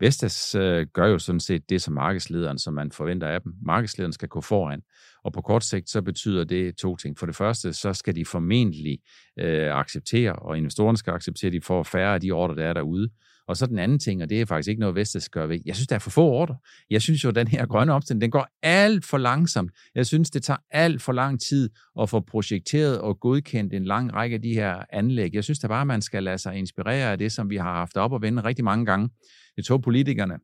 Vestas 0.00 0.54
øh, 0.54 0.86
gør 0.92 1.06
jo 1.06 1.18
sådan 1.18 1.40
set 1.40 1.70
det 1.70 1.82
som 1.82 1.94
markedslederen, 1.94 2.58
som 2.58 2.74
man 2.74 2.92
forventer 2.92 3.28
af 3.28 3.40
dem. 3.42 3.52
Markedslederen 3.62 4.12
skal 4.12 4.28
gå 4.28 4.40
foran, 4.40 4.82
og 5.24 5.32
på 5.32 5.40
kort 5.40 5.64
sigt 5.64 5.90
så 5.90 6.02
betyder 6.02 6.44
det 6.44 6.76
to 6.76 6.96
ting. 6.96 7.18
For 7.18 7.26
det 7.26 7.36
første, 7.36 7.72
så 7.72 7.92
skal 7.92 8.16
de 8.16 8.24
formentlig 8.24 8.98
øh, 9.38 9.78
acceptere, 9.78 10.32
og 10.32 10.58
investorerne 10.58 10.98
skal 10.98 11.12
acceptere, 11.12 11.48
at 11.48 11.52
de 11.52 11.60
får 11.60 11.82
færre 11.82 12.14
af 12.14 12.20
de 12.20 12.30
ordre, 12.30 12.54
der 12.54 12.64
er 12.64 12.72
derude. 12.72 13.10
Og 13.48 13.56
så 13.56 13.66
den 13.66 13.78
anden 13.78 13.98
ting, 13.98 14.22
og 14.22 14.30
det 14.30 14.40
er 14.40 14.46
faktisk 14.46 14.68
ikke 14.68 14.80
noget, 14.80 14.94
Vestas 14.94 15.28
gør 15.28 15.46
ved. 15.46 15.60
Jeg 15.64 15.74
synes, 15.74 15.88
der 15.88 15.94
er 15.94 15.98
for 15.98 16.10
få 16.10 16.22
ordre. 16.22 16.56
Jeg 16.90 17.02
synes 17.02 17.24
jo, 17.24 17.28
at 17.28 17.34
den 17.34 17.48
her 17.48 17.66
grønne 17.66 17.92
omstilling, 17.92 18.20
den 18.20 18.30
går 18.30 18.46
alt 18.62 19.04
for 19.04 19.18
langsomt. 19.18 19.70
Jeg 19.94 20.06
synes, 20.06 20.30
det 20.30 20.42
tager 20.42 20.58
alt 20.70 21.02
for 21.02 21.12
lang 21.12 21.40
tid 21.40 21.70
at 22.00 22.10
få 22.10 22.20
projekteret 22.20 23.00
og 23.00 23.20
godkendt 23.20 23.74
en 23.74 23.84
lang 23.84 24.14
række 24.14 24.34
af 24.34 24.42
de 24.42 24.54
her 24.54 24.84
anlæg. 24.92 25.34
Jeg 25.34 25.44
synes 25.44 25.58
da 25.58 25.68
bare, 25.68 25.80
at 25.80 25.86
man 25.86 26.02
skal 26.02 26.22
lade 26.22 26.38
sig 26.38 26.56
inspirere 26.56 27.12
af 27.12 27.18
det, 27.18 27.32
som 27.32 27.50
vi 27.50 27.56
har 27.56 27.74
haft 27.74 27.96
op 27.96 28.12
og 28.12 28.22
vende 28.22 28.44
rigtig 28.44 28.64
mange 28.64 28.86
gange. 28.86 29.08
Det 29.56 29.64
tog 29.64 29.82
politikerne 29.82 30.38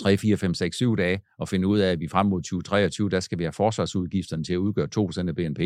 3, 0.00 0.16
4, 0.16 0.36
5, 0.36 0.54
6, 0.54 0.76
7 0.76 0.96
dage 0.96 1.20
og 1.38 1.48
finde 1.48 1.68
ud 1.68 1.78
af, 1.78 1.92
at 1.92 2.00
vi 2.00 2.08
frem 2.08 2.26
mod 2.26 2.42
2023, 2.42 3.10
der 3.10 3.20
skal 3.20 3.38
vi 3.38 3.44
have 3.44 3.52
forsvarsudgifterne 3.52 4.44
til 4.44 4.52
at 4.52 4.56
udgøre 4.56 4.88
2% 4.98 5.28
af 5.28 5.34
BNP. 5.34 5.60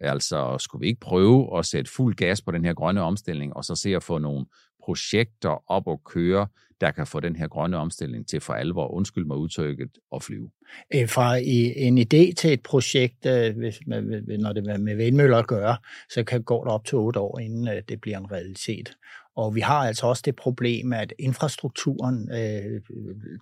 Altså, 0.00 0.56
skulle 0.58 0.80
vi 0.80 0.86
ikke 0.86 1.00
prøve 1.00 1.58
at 1.58 1.66
sætte 1.66 1.90
fuld 1.90 2.14
gas 2.14 2.42
på 2.42 2.50
den 2.50 2.64
her 2.64 2.74
grønne 2.74 3.02
omstilling, 3.02 3.56
og 3.56 3.64
så 3.64 3.74
se 3.74 3.96
at 3.96 4.02
få 4.02 4.18
nogle 4.18 4.46
projekter 4.86 5.70
op 5.70 5.86
og 5.86 6.00
køre, 6.04 6.46
der 6.80 6.90
kan 6.90 7.06
få 7.06 7.20
den 7.20 7.36
her 7.36 7.48
grønne 7.48 7.76
omstilling 7.76 8.28
til 8.28 8.40
for 8.40 8.52
alvor, 8.52 8.88
undskyld 8.88 9.24
mig 9.24 9.36
udtrykket, 9.36 9.90
at 10.14 10.22
flyve? 10.22 10.50
Øh, 10.94 11.08
fra 11.08 11.36
en 11.84 11.98
idé 11.98 12.34
til 12.34 12.52
et 12.52 12.62
projekt, 12.62 13.26
øh, 13.26 13.56
hvis 13.56 13.78
man, 13.86 14.24
når 14.38 14.52
det 14.52 14.66
er 14.68 14.78
med 14.78 14.96
vindmøller 14.96 15.38
at 15.38 15.46
gøre, 15.46 15.76
så 16.10 16.24
kan 16.24 16.42
gå 16.42 16.64
det 16.64 16.72
op 16.72 16.84
til 16.84 16.98
otte 16.98 17.20
år, 17.20 17.38
inden 17.38 17.68
øh, 17.68 17.82
det 17.88 18.00
bliver 18.00 18.18
en 18.18 18.32
realitet. 18.32 18.96
Og 19.36 19.54
vi 19.54 19.60
har 19.60 19.78
altså 19.78 20.06
også 20.06 20.22
det 20.24 20.36
problem, 20.36 20.92
at 20.92 21.12
infrastrukturen, 21.18 22.30
øh, 22.32 22.80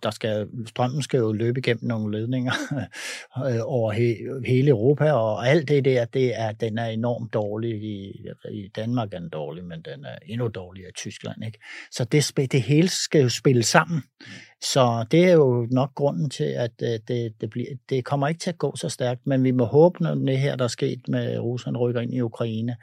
der 0.03 0.11
skal, 0.11 0.49
strømmen 0.67 1.03
skal 1.03 1.19
jo 1.19 1.33
løbe 1.33 1.61
igennem 1.61 1.85
nogle 1.89 2.19
ledninger 2.19 2.53
øh, 3.49 3.61
over 3.65 3.93
he, 3.93 4.17
hele 4.47 4.69
Europa, 4.69 5.13
og 5.13 5.49
alt 5.49 5.69
det 5.69 5.85
der, 5.85 6.05
det 6.05 6.41
er, 6.41 6.53
den 6.53 6.79
er 6.79 6.87
enormt 6.87 7.35
dårlig. 7.35 7.83
I, 7.83 8.27
I 8.51 8.69
Danmark 8.77 9.15
er 9.15 9.19
den 9.19 9.29
dårlig, 9.29 9.65
men 9.65 9.83
den 9.83 10.05
er 10.05 10.17
endnu 10.27 10.49
dårligere 10.49 10.89
i 10.89 10.97
Tyskland. 10.97 11.45
Ikke? 11.45 11.59
Så 11.91 12.05
det, 12.05 12.53
det 12.53 12.63
hele 12.63 12.89
skal 12.89 13.23
jo 13.23 13.29
spille 13.29 13.63
sammen. 13.63 14.03
Så 14.73 15.07
det 15.11 15.25
er 15.25 15.33
jo 15.33 15.67
nok 15.71 15.95
grunden 15.95 16.31
til, 16.31 16.45
at 16.45 16.71
øh, 16.83 16.99
det, 17.09 17.41
det, 17.41 17.51
bliver, 17.51 17.67
det 17.89 18.05
kommer 18.05 18.29
ikke 18.29 18.39
til 18.39 18.51
at 18.51 18.59
gå 18.59 18.77
så 18.77 18.89
stærkt, 18.89 19.27
men 19.27 19.45
vi 19.45 19.51
må 19.51 19.65
håbe, 19.65 20.03
når 20.03 20.15
det 20.15 20.39
her, 20.39 20.57
der 20.57 20.65
er 20.65 20.69
sket 20.69 21.09
med 21.09 21.39
Rusland 21.39 21.77
rykker 21.77 22.01
ind 22.01 22.15
i 22.15 22.21
Ukraine, 22.21 22.77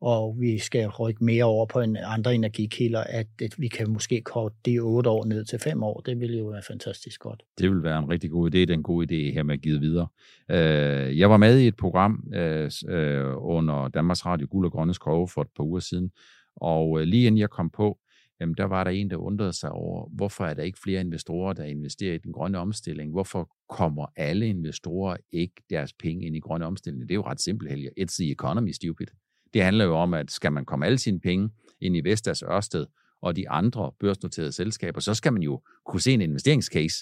og 0.00 0.36
vi 0.40 0.58
skal 0.58 0.88
rykke 0.88 1.24
mere 1.24 1.44
over 1.44 1.66
på 1.66 1.80
en 1.80 1.96
andre 1.96 2.34
energikilder, 2.54 3.00
at 3.00 3.26
vi 3.58 3.68
kan 3.68 3.90
måske 3.90 4.20
korte 4.20 4.56
de 4.66 4.78
otte 4.78 5.10
år 5.10 5.24
ned 5.24 5.44
til 5.44 5.58
fem 5.58 5.82
år. 5.82 6.00
Det 6.00 6.20
ville 6.20 6.38
jo 6.38 6.46
være 6.46 6.62
fantastisk 6.68 7.20
godt. 7.20 7.42
Det 7.58 7.70
vil 7.70 7.82
være 7.82 7.98
en 7.98 8.08
rigtig 8.10 8.30
god 8.30 8.50
idé, 8.50 8.58
Det 8.58 8.70
er 8.70 8.74
en 8.74 8.82
god 8.82 9.04
idé 9.04 9.34
her 9.34 9.42
med 9.42 9.54
at 9.54 9.60
give 9.60 9.80
videre. 9.80 10.08
Øh, 10.50 11.18
jeg 11.18 11.30
var 11.30 11.36
med 11.36 11.58
i 11.58 11.66
et 11.66 11.76
program 11.76 12.24
øh, 12.34 12.70
øh 12.88 13.24
under 13.36 13.88
Danmarks 13.88 14.26
Radio 14.26 14.46
Guld 14.50 14.66
og 14.66 14.72
Grønne 14.72 14.94
Skove 14.94 15.28
for 15.28 15.42
et 15.42 15.48
par 15.56 15.64
uger 15.64 15.80
siden, 15.80 16.10
og 16.56 17.00
øh, 17.00 17.06
lige 17.06 17.26
inden 17.26 17.38
jeg 17.38 17.50
kom 17.50 17.70
på, 17.70 17.98
jamen 18.40 18.54
der 18.54 18.64
var 18.64 18.84
der 18.84 18.90
en, 18.90 19.10
der 19.10 19.16
undrede 19.16 19.52
sig 19.52 19.72
over, 19.72 20.08
hvorfor 20.12 20.44
er 20.44 20.54
der 20.54 20.62
ikke 20.62 20.78
flere 20.84 21.00
investorer, 21.00 21.52
der 21.52 21.64
investerer 21.64 22.14
i 22.14 22.18
den 22.18 22.32
grønne 22.32 22.58
omstilling? 22.58 23.12
Hvorfor 23.12 23.50
kommer 23.68 24.06
alle 24.16 24.48
investorer 24.48 25.16
ikke 25.32 25.54
deres 25.70 25.92
penge 25.92 26.26
ind 26.26 26.36
i 26.36 26.40
grønne 26.40 26.66
omstilling? 26.66 27.02
Det 27.02 27.10
er 27.10 27.14
jo 27.14 27.26
ret 27.26 27.40
simpelt, 27.40 27.70
Helge. 27.70 27.90
It's 28.00 28.16
the 28.22 28.30
economy, 28.30 28.70
stupid. 28.70 29.06
Det 29.54 29.62
handler 29.62 29.84
jo 29.84 29.96
om, 29.96 30.14
at 30.14 30.30
skal 30.30 30.52
man 30.52 30.64
komme 30.64 30.86
alle 30.86 30.98
sine 30.98 31.20
penge 31.20 31.50
ind 31.80 31.96
i 31.96 32.00
Vestas 32.04 32.42
Ørsted 32.42 32.86
og 33.22 33.36
de 33.36 33.50
andre 33.50 33.92
børsnoterede 34.00 34.52
selskaber, 34.52 35.00
så 35.00 35.14
skal 35.14 35.32
man 35.32 35.42
jo 35.42 35.62
kunne 35.86 36.00
se 36.00 36.12
en 36.12 36.20
investeringscase. 36.20 36.96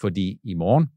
Fordi 0.00 0.40
i 0.44 0.54
morgen, 0.54 0.88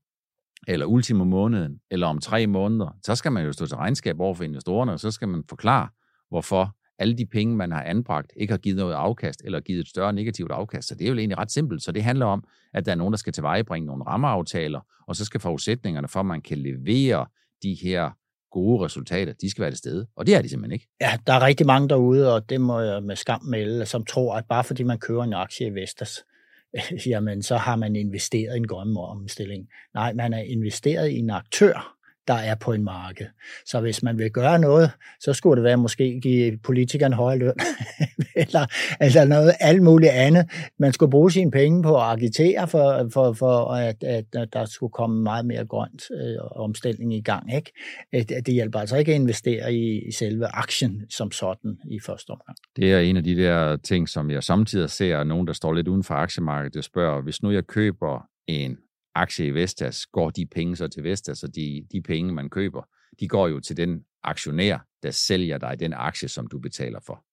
eller 0.67 0.85
ultimo 0.85 1.23
måneden, 1.23 1.79
eller 1.91 2.07
om 2.07 2.19
tre 2.19 2.47
måneder, 2.47 2.97
så 3.05 3.15
skal 3.15 3.31
man 3.31 3.45
jo 3.45 3.51
stå 3.51 3.65
til 3.65 3.77
regnskab 3.77 4.19
over 4.19 4.33
for 4.33 4.43
investorerne, 4.43 4.91
og 4.91 4.99
så 4.99 5.11
skal 5.11 5.27
man 5.27 5.43
forklare, 5.49 5.89
hvorfor 6.29 6.75
alle 6.99 7.17
de 7.17 7.25
penge, 7.25 7.55
man 7.55 7.71
har 7.71 7.83
anbragt, 7.83 8.31
ikke 8.35 8.51
har 8.51 8.57
givet 8.57 8.77
noget 8.77 8.93
afkast, 8.93 9.41
eller 9.45 9.59
givet 9.59 9.79
et 9.79 9.87
større 9.87 10.13
negativt 10.13 10.51
afkast. 10.51 10.87
Så 10.87 10.95
det 10.95 11.05
er 11.05 11.09
jo 11.09 11.17
egentlig 11.17 11.37
ret 11.37 11.51
simpelt. 11.51 11.83
Så 11.83 11.91
det 11.91 12.03
handler 12.03 12.25
om, 12.25 12.43
at 12.73 12.85
der 12.85 12.91
er 12.91 12.95
nogen, 12.95 13.11
der 13.11 13.17
skal 13.17 13.33
tilvejebringe 13.33 13.87
nogle 13.87 14.03
rammeaftaler, 14.03 14.79
og 15.07 15.15
så 15.15 15.25
skal 15.25 15.39
forudsætningerne 15.39 16.07
for, 16.07 16.19
at 16.19 16.25
man 16.25 16.41
kan 16.41 16.57
levere 16.57 17.25
de 17.63 17.77
her 17.83 18.11
gode 18.51 18.85
resultater, 18.85 19.33
de 19.33 19.49
skal 19.49 19.61
være 19.61 19.71
til 19.71 19.77
stede. 19.77 20.07
Og 20.15 20.25
det 20.27 20.35
er 20.35 20.41
de 20.41 20.49
simpelthen 20.49 20.73
ikke. 20.73 20.87
Ja, 21.01 21.17
der 21.27 21.33
er 21.33 21.41
rigtig 21.41 21.67
mange 21.67 21.89
derude, 21.89 22.33
og 22.33 22.49
det 22.49 22.61
må 22.61 22.79
jeg 22.79 23.03
med 23.03 23.15
skam 23.15 23.43
melde, 23.43 23.85
som 23.85 24.05
tror, 24.05 24.35
at 24.35 24.45
bare 24.49 24.63
fordi 24.63 24.83
man 24.83 24.99
kører 24.99 25.23
en 25.23 25.33
aktie 25.33 25.67
i 25.67 25.73
Vestas, 25.73 26.25
jamen 27.11 27.43
så 27.43 27.57
har 27.57 27.75
man 27.75 27.95
investeret 27.95 28.53
i 28.53 28.57
en 28.57 28.67
grøn 28.67 28.97
omstilling. 28.97 29.67
Nej, 29.93 30.13
man 30.13 30.33
er 30.33 30.41
investeret 30.41 31.09
i 31.09 31.17
en 31.17 31.29
aktør, 31.29 31.97
der 32.27 32.33
er 32.33 32.55
på 32.55 32.73
en 32.73 32.83
marked. 32.83 33.25
Så 33.65 33.79
hvis 33.79 34.03
man 34.03 34.17
vil 34.17 34.31
gøre 34.31 34.59
noget, 34.59 34.91
så 35.19 35.33
skulle 35.33 35.55
det 35.55 35.63
være 35.63 35.77
måske 35.77 36.19
give 36.19 36.57
politikerne 36.57 37.15
højere 37.15 37.39
løn, 37.39 37.53
eller, 38.35 38.65
eller 39.01 39.25
noget 39.25 39.53
alt 39.59 39.83
muligt 39.83 40.11
andet. 40.11 40.45
Man 40.79 40.93
skulle 40.93 41.11
bruge 41.11 41.31
sine 41.31 41.51
penge 41.51 41.83
på 41.83 41.95
at 41.95 42.03
agitere 42.03 42.67
for, 42.67 43.09
for, 43.13 43.33
for 43.33 43.73
at, 43.73 44.03
at 44.03 44.53
der 44.53 44.65
skulle 44.65 44.91
komme 44.91 45.23
meget 45.23 45.45
mere 45.45 45.65
grønt 45.65 46.03
øh, 46.11 46.37
omstilling 46.55 47.13
i 47.13 47.21
gang. 47.21 47.55
Ikke? 47.55 47.71
Øh, 48.15 48.21
det, 48.21 48.45
det 48.45 48.53
hjælper 48.53 48.79
altså 48.79 48.97
ikke 48.97 49.11
at 49.11 49.21
investere 49.21 49.73
i, 49.73 50.07
i 50.07 50.11
selve 50.11 50.47
aktien 50.47 51.05
som 51.09 51.31
sådan 51.31 51.77
i 51.89 51.99
første 51.99 52.29
omgang. 52.29 52.57
Det 52.75 52.93
er 52.93 52.99
en 52.99 53.17
af 53.17 53.23
de 53.23 53.35
der 53.35 53.77
ting, 53.77 54.09
som 54.09 54.31
jeg 54.31 54.43
samtidig 54.43 54.89
ser 54.89 55.23
nogen, 55.23 55.47
der 55.47 55.53
står 55.53 55.73
lidt 55.73 55.87
uden 55.87 56.03
for 56.03 56.13
aktiemarkedet, 56.13 56.83
spørger, 56.83 57.21
hvis 57.21 57.43
nu 57.43 57.51
jeg 57.51 57.67
køber 57.67 58.27
en 58.47 58.77
aktie 59.15 59.45
i 59.45 59.51
Vestas, 59.51 60.05
går 60.05 60.29
de 60.29 60.45
penge 60.45 60.75
så 60.75 60.87
til 60.87 61.03
Vestas, 61.03 61.43
og 61.43 61.55
de, 61.55 61.85
de 61.91 62.01
penge, 62.01 62.33
man 62.33 62.49
køber, 62.49 62.83
de 63.19 63.27
går 63.27 63.47
jo 63.47 63.59
til 63.59 63.77
den 63.77 64.05
aktionær, 64.23 64.87
der 65.03 65.11
sælger 65.11 65.57
dig 65.57 65.79
den 65.79 65.93
aktie, 65.93 66.27
som 66.27 66.47
du 66.47 66.59
betaler 66.59 66.99
for. 67.05 67.25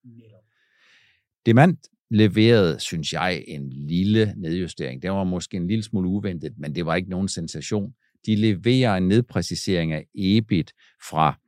Demand 1.47 1.77
leverede, 2.11 2.81
synes 2.81 3.13
jeg, 3.13 3.45
en 3.49 3.71
lille 3.71 4.35
nedjustering. 4.37 5.03
Det 5.03 5.11
var 5.11 5.25
måske 5.25 5.57
en 5.57 5.67
lille 5.67 5.83
smule 5.83 6.09
uventet, 6.09 6.55
men 6.59 6.75
det 6.75 6.87
var 6.87 6.95
ikke 6.95 7.11
nogen 7.11 7.29
sensation. 7.29 7.95
De 8.27 8.37
leverer 8.37 8.97
en 8.97 9.09
nedpræcisering 9.09 9.93
af 9.93 10.07
EBIT 10.15 10.73
fra 11.09 11.39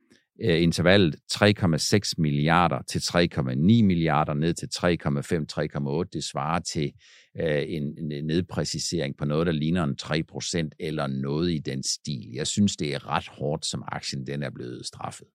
øh, 0.43 0.61
intervallet 0.61 1.15
3,6 1.33 2.13
milliarder 2.17 2.81
til 2.81 2.99
3,9 2.99 3.55
milliarder 3.83 4.33
ned 4.33 4.53
til 4.53 4.69
3,5-3,8. 6.03 6.09
Det 6.13 6.23
svarer 6.23 6.59
til 6.59 6.91
øh, 7.39 7.63
en, 7.67 8.11
en 8.11 8.25
nedpræcisering 8.25 9.17
på 9.17 9.25
noget, 9.25 9.47
der 9.47 9.53
ligner 9.53 9.83
en 9.83 9.97
3% 10.01 10.69
eller 10.79 11.07
noget 11.07 11.51
i 11.51 11.57
den 11.57 11.83
stil. 11.83 12.31
Jeg 12.33 12.47
synes, 12.47 12.75
det 12.75 12.93
er 12.93 13.09
ret 13.09 13.27
hårdt, 13.27 13.65
som 13.65 13.83
aktien 13.87 14.27
den 14.27 14.43
er 14.43 14.49
blevet 14.49 14.85
straffet. 14.85 15.27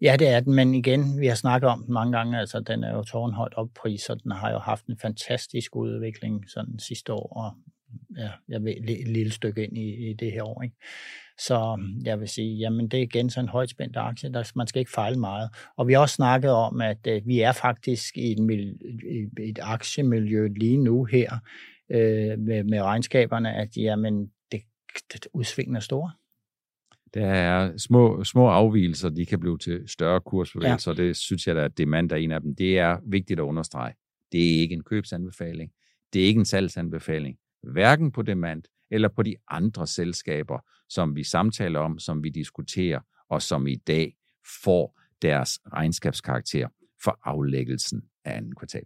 Ja, 0.00 0.16
det 0.18 0.28
er 0.28 0.40
den, 0.40 0.54
men 0.54 0.74
igen, 0.74 1.20
vi 1.20 1.26
har 1.26 1.34
snakket 1.34 1.70
om 1.70 1.82
den 1.84 1.94
mange 1.94 2.16
gange, 2.16 2.38
altså 2.38 2.60
den 2.60 2.84
er 2.84 2.96
jo 2.96 3.02
tårnhøjt 3.02 3.54
op 3.54 3.68
pris, 3.74 4.08
og 4.08 4.22
den 4.22 4.30
har 4.32 4.50
jo 4.50 4.58
haft 4.58 4.86
en 4.86 4.98
fantastisk 5.02 5.76
udvikling 5.76 6.44
sådan 6.50 6.78
sidste 6.78 7.12
år, 7.12 7.32
og 7.44 7.54
ja, 8.16 8.30
jeg 8.48 8.64
ved, 8.64 8.74
et 8.88 9.08
lille 9.08 9.32
stykke 9.32 9.64
ind 9.64 9.78
i, 9.78 10.10
i 10.10 10.12
det 10.12 10.32
her 10.32 10.42
år. 10.42 10.62
Ikke? 10.62 10.76
Så 11.38 11.80
jeg 12.04 12.20
vil 12.20 12.28
sige, 12.28 12.56
jamen 12.56 12.88
det 12.88 12.98
er 12.98 13.02
igen 13.02 13.30
sådan 13.30 13.44
en 13.44 13.48
højt 13.48 13.70
spændt 13.70 13.96
aktie, 13.96 14.32
der, 14.32 14.52
man 14.54 14.66
skal 14.66 14.80
ikke 14.80 14.90
fejle 14.90 15.18
meget. 15.18 15.50
Og 15.76 15.88
vi 15.88 15.92
har 15.92 16.00
også 16.00 16.14
snakket 16.14 16.50
om, 16.50 16.80
at 16.80 17.06
øh, 17.06 17.26
vi 17.26 17.40
er 17.40 17.52
faktisk 17.52 18.16
i 18.16 18.32
et, 18.32 18.78
et 19.40 19.58
aktiemiljø 19.62 20.48
lige 20.56 20.76
nu 20.76 21.04
her 21.04 21.32
øh, 21.90 22.38
med, 22.38 22.64
med 22.64 22.82
regnskaberne, 22.82 23.54
at 23.54 23.76
jamen, 23.76 24.30
det, 24.52 24.60
det 25.12 25.26
udsvingene 25.32 25.76
er 25.76 25.80
store. 25.80 26.10
Der 27.14 27.26
er 27.26 27.76
små, 27.76 28.24
små 28.24 28.48
afvielser, 28.48 29.08
de 29.08 29.26
kan 29.26 29.40
blive 29.40 29.58
til 29.58 29.82
større 29.86 30.20
kursbevægelser, 30.20 30.94
ja. 30.98 31.02
det 31.02 31.16
synes 31.16 31.46
jeg, 31.46 31.56
at 31.56 31.70
det 31.70 31.78
demand 31.78 32.12
er 32.12 32.16
en 32.16 32.30
af 32.30 32.40
dem. 32.40 32.54
Det 32.54 32.78
er 32.78 32.98
vigtigt 33.06 33.40
at 33.40 33.44
understrege. 33.44 33.94
Det 34.32 34.54
er 34.54 34.60
ikke 34.60 34.74
en 34.74 34.82
købsanbefaling. 34.82 35.70
Det 36.12 36.22
er 36.22 36.26
ikke 36.26 36.38
en 36.38 36.44
salgsanbefaling. 36.44 37.36
Hverken 37.72 38.12
på 38.12 38.22
demand 38.22 38.62
eller 38.90 39.08
på 39.08 39.22
de 39.22 39.34
andre 39.48 39.86
selskaber, 39.86 40.58
som 40.88 41.16
vi 41.16 41.24
samtaler 41.24 41.80
om, 41.80 41.98
som 41.98 42.24
vi 42.24 42.28
diskuterer, 42.28 43.00
og 43.28 43.42
som 43.42 43.66
i 43.66 43.74
dag 43.74 44.16
får 44.64 45.00
deres 45.22 45.60
regnskabskarakter 45.72 46.68
for 47.04 47.18
aflæggelsen 47.24 48.02
af 48.24 48.36
anden 48.36 48.54
kvartal. 48.54 48.84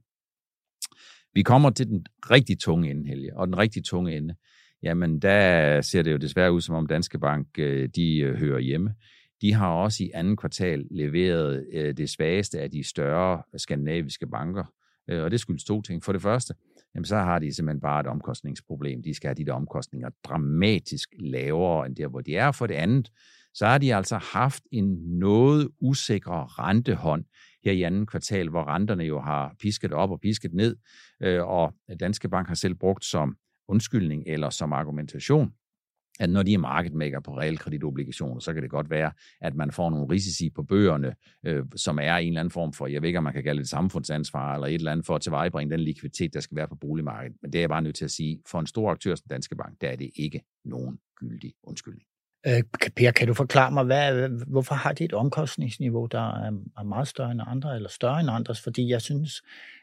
Vi 1.35 1.43
kommer 1.43 1.71
til 1.71 1.87
den 1.87 2.07
rigtig 2.31 2.59
tunge 2.59 2.91
ende, 2.91 3.09
Helge, 3.09 3.37
og 3.37 3.47
den 3.47 3.59
rigtig 3.59 3.85
tunge 3.85 4.17
ende, 4.17 4.35
jamen 4.83 5.23
der 5.23 5.81
ser 5.81 6.03
det 6.03 6.13
jo 6.13 6.17
desværre 6.17 6.53
ud, 6.53 6.61
som 6.61 6.75
om 6.75 6.87
Danske 6.87 7.19
Bank 7.19 7.47
øh, 7.59 7.89
de 7.89 8.19
øh, 8.19 8.37
hører 8.37 8.59
hjemme. 8.59 8.95
De 9.41 9.53
har 9.53 9.69
også 9.69 10.05
i 10.05 10.11
anden 10.15 10.37
kvartal 10.37 10.87
leveret 10.91 11.67
øh, 11.73 11.97
det 11.97 12.11
svageste 12.11 12.61
af 12.61 12.71
de 12.71 12.89
større 12.89 13.43
skandinaviske 13.57 14.27
banker, 14.27 14.65
og 15.09 15.31
det 15.31 15.41
skyldes 15.41 15.65
to 15.65 15.83
ting. 15.83 16.05
For 16.05 16.13
det 16.13 16.23
første, 16.23 16.55
jamen 16.95 17.05
så 17.05 17.17
har 17.17 17.39
de 17.39 17.55
simpelthen 17.55 17.81
bare 17.81 18.01
et 18.01 18.07
omkostningsproblem. 18.07 19.03
De 19.03 19.15
skal 19.15 19.29
have 19.29 19.35
de 19.35 19.45
der 19.45 19.53
omkostninger 19.53 20.11
dramatisk 20.25 21.15
lavere 21.19 21.87
end 21.87 21.97
der, 21.97 22.09
hvor 22.09 22.21
de 22.21 22.37
er. 22.37 22.53
For 22.53 22.67
det 22.67 22.75
andet, 22.75 23.11
så 23.55 23.67
har 23.67 23.79
de 23.79 23.95
altså 23.95 24.17
haft 24.17 24.63
en 24.73 25.19
noget 25.19 25.69
usikre 25.81 26.47
rentehånd 26.47 27.25
her 27.65 27.73
i 27.73 27.83
anden 27.83 28.07
kvartal, 28.07 28.49
hvor 28.49 28.65
renterne 28.65 29.05
jo 29.05 29.21
har 29.21 29.55
pisket 29.61 29.93
op 29.93 30.11
og 30.11 30.21
pisket 30.21 30.55
ned, 30.55 30.77
øh, 31.23 31.47
og 31.47 31.75
Danske 32.01 32.29
Bank 32.29 32.49
har 32.49 32.55
selv 32.55 32.75
brugt 32.75 33.05
som 33.05 33.37
undskyldning 33.69 34.25
eller 34.27 34.51
som 34.51 34.73
argumentation, 34.73 35.53
at 36.21 36.31
når 36.31 36.43
de 36.43 36.55
er 36.55 36.59
marketmaker 36.59 37.21
på 37.21 37.39
realkreditobligationer, 37.39 38.41
så 38.41 38.53
kan 38.53 38.63
det 38.63 38.71
godt 38.71 38.91
være, 38.91 39.13
at 39.41 39.55
man 39.55 39.71
får 39.71 39.91
nogle 39.91 40.07
risici 40.11 40.51
på 40.51 40.63
bøgerne, 40.63 41.15
øh, 41.47 41.65
som 41.77 41.99
er 41.99 42.17
en 42.17 42.29
eller 42.29 42.41
anden 42.41 42.51
form 42.53 42.73
for, 42.73 42.87
jeg 42.87 43.03
ved 43.03 43.09
ikke, 43.09 43.19
om 43.19 43.25
man 43.25 43.33
kan 43.33 43.43
kalde 43.43 43.61
det 43.61 43.69
samfundsansvar, 43.69 44.55
eller 44.55 44.67
et 44.67 44.75
eller 44.75 44.93
andet 44.93 45.07
for 45.07 45.15
at 45.15 45.23
tilvejebringe 45.23 45.73
den 45.73 45.81
likviditet, 45.81 46.35
der 46.35 46.41
skal 46.41 46.57
være 46.57 46.69
på 46.69 46.75
boligmarkedet. 46.75 47.37
Men 47.43 47.53
det 47.53 47.59
er 47.59 47.63
jeg 47.63 47.69
bare 47.69 47.83
nødt 47.83 47.97
til 47.97 48.05
at 48.05 48.11
sige, 48.11 48.41
for 48.47 48.61
en 48.61 48.67
stor 48.67 48.91
aktør 48.91 49.15
som 49.15 49.27
Danske 49.31 49.57
Bank, 49.57 49.81
der 49.81 49.89
er 49.89 49.97
det 49.97 50.11
ikke 50.17 50.41
nogen 50.65 50.99
gyldig 51.17 51.53
undskyldning. 51.63 52.07
Øh, 52.47 52.63
per, 52.97 53.11
kan 53.11 53.27
du 53.27 53.35
forklare 53.35 53.73
mig, 53.73 53.85
hvad, 53.85 54.29
hvorfor 54.47 54.75
har 54.75 54.93
de 54.93 55.05
et 55.05 55.13
omkostningsniveau, 55.13 56.07
der 56.07 56.47
er 56.79 56.83
meget 56.83 57.09
større 57.09 57.31
end 57.31 57.41
andre, 57.47 57.77
eller 57.77 57.89
større 57.89 58.21
end 58.21 58.31
andres? 58.31 58.63
Fordi 58.63 58.89
jeg 58.89 59.03
synes, 59.03 59.43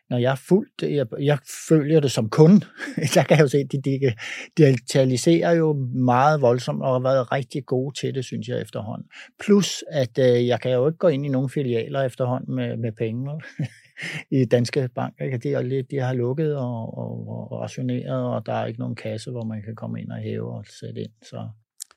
når 0.10 0.17
jeg 0.17 0.32
er 0.32 0.36
fuldt, 0.36 0.82
jeg, 0.82 1.06
jeg 1.20 1.38
følger 1.70 2.00
det 2.00 2.12
som 2.12 2.30
kunde, 2.30 2.65
der 3.15 3.24
kan 3.24 3.38
jeg 3.38 3.43
jo 3.43 3.48
se, 3.48 3.58
at 3.58 3.72
de, 3.72 3.82
de 3.82 4.13
digitaliserer 4.58 5.52
jo 5.52 5.74
meget 5.93 6.41
voldsomt, 6.41 6.82
og 6.82 6.93
har 6.93 7.00
været 7.00 7.32
rigtig 7.32 7.65
gode 7.65 8.00
til 8.00 8.15
det, 8.15 8.26
synes 8.26 8.48
jeg 8.48 8.62
efterhånden. 8.62 9.08
Plus, 9.39 9.84
at 9.91 10.20
øh, 10.20 10.48
jeg 10.48 10.62
kan 10.62 10.72
jo 10.72 10.88
ikke 10.88 10.98
gå 10.98 11.08
ind 11.08 11.26
i 11.26 11.30
nogle 11.30 11.50
filialer 11.50 12.02
efterhånden 12.02 12.56
med, 12.56 12.78
med 12.78 12.91
penge 12.91 13.41
i 14.41 14.46
Danske 14.46 14.89
Bank. 14.96 15.13
Ikke? 15.22 15.38
De, 15.38 15.54
er, 15.54 15.84
de 15.91 15.98
har 16.00 16.13
lukket 16.13 16.56
og, 16.56 16.98
og, 16.98 17.28
og 17.52 17.60
rationeret, 17.62 18.26
og 18.26 18.46
der 18.46 18.54
er 18.54 18.65
ikke 18.65 18.80
nogen 18.80 18.96
kasse, 18.96 19.32
hvor 19.32 19.43
man 19.43 19.62
kan 19.62 19.76
komme 19.76 20.02
ind 20.02 20.12
og 20.12 20.17
hæve 20.17 20.52
og 20.52 20.65
sætte 20.80 21.02
ind. 21.02 21.12
Så 21.22 21.48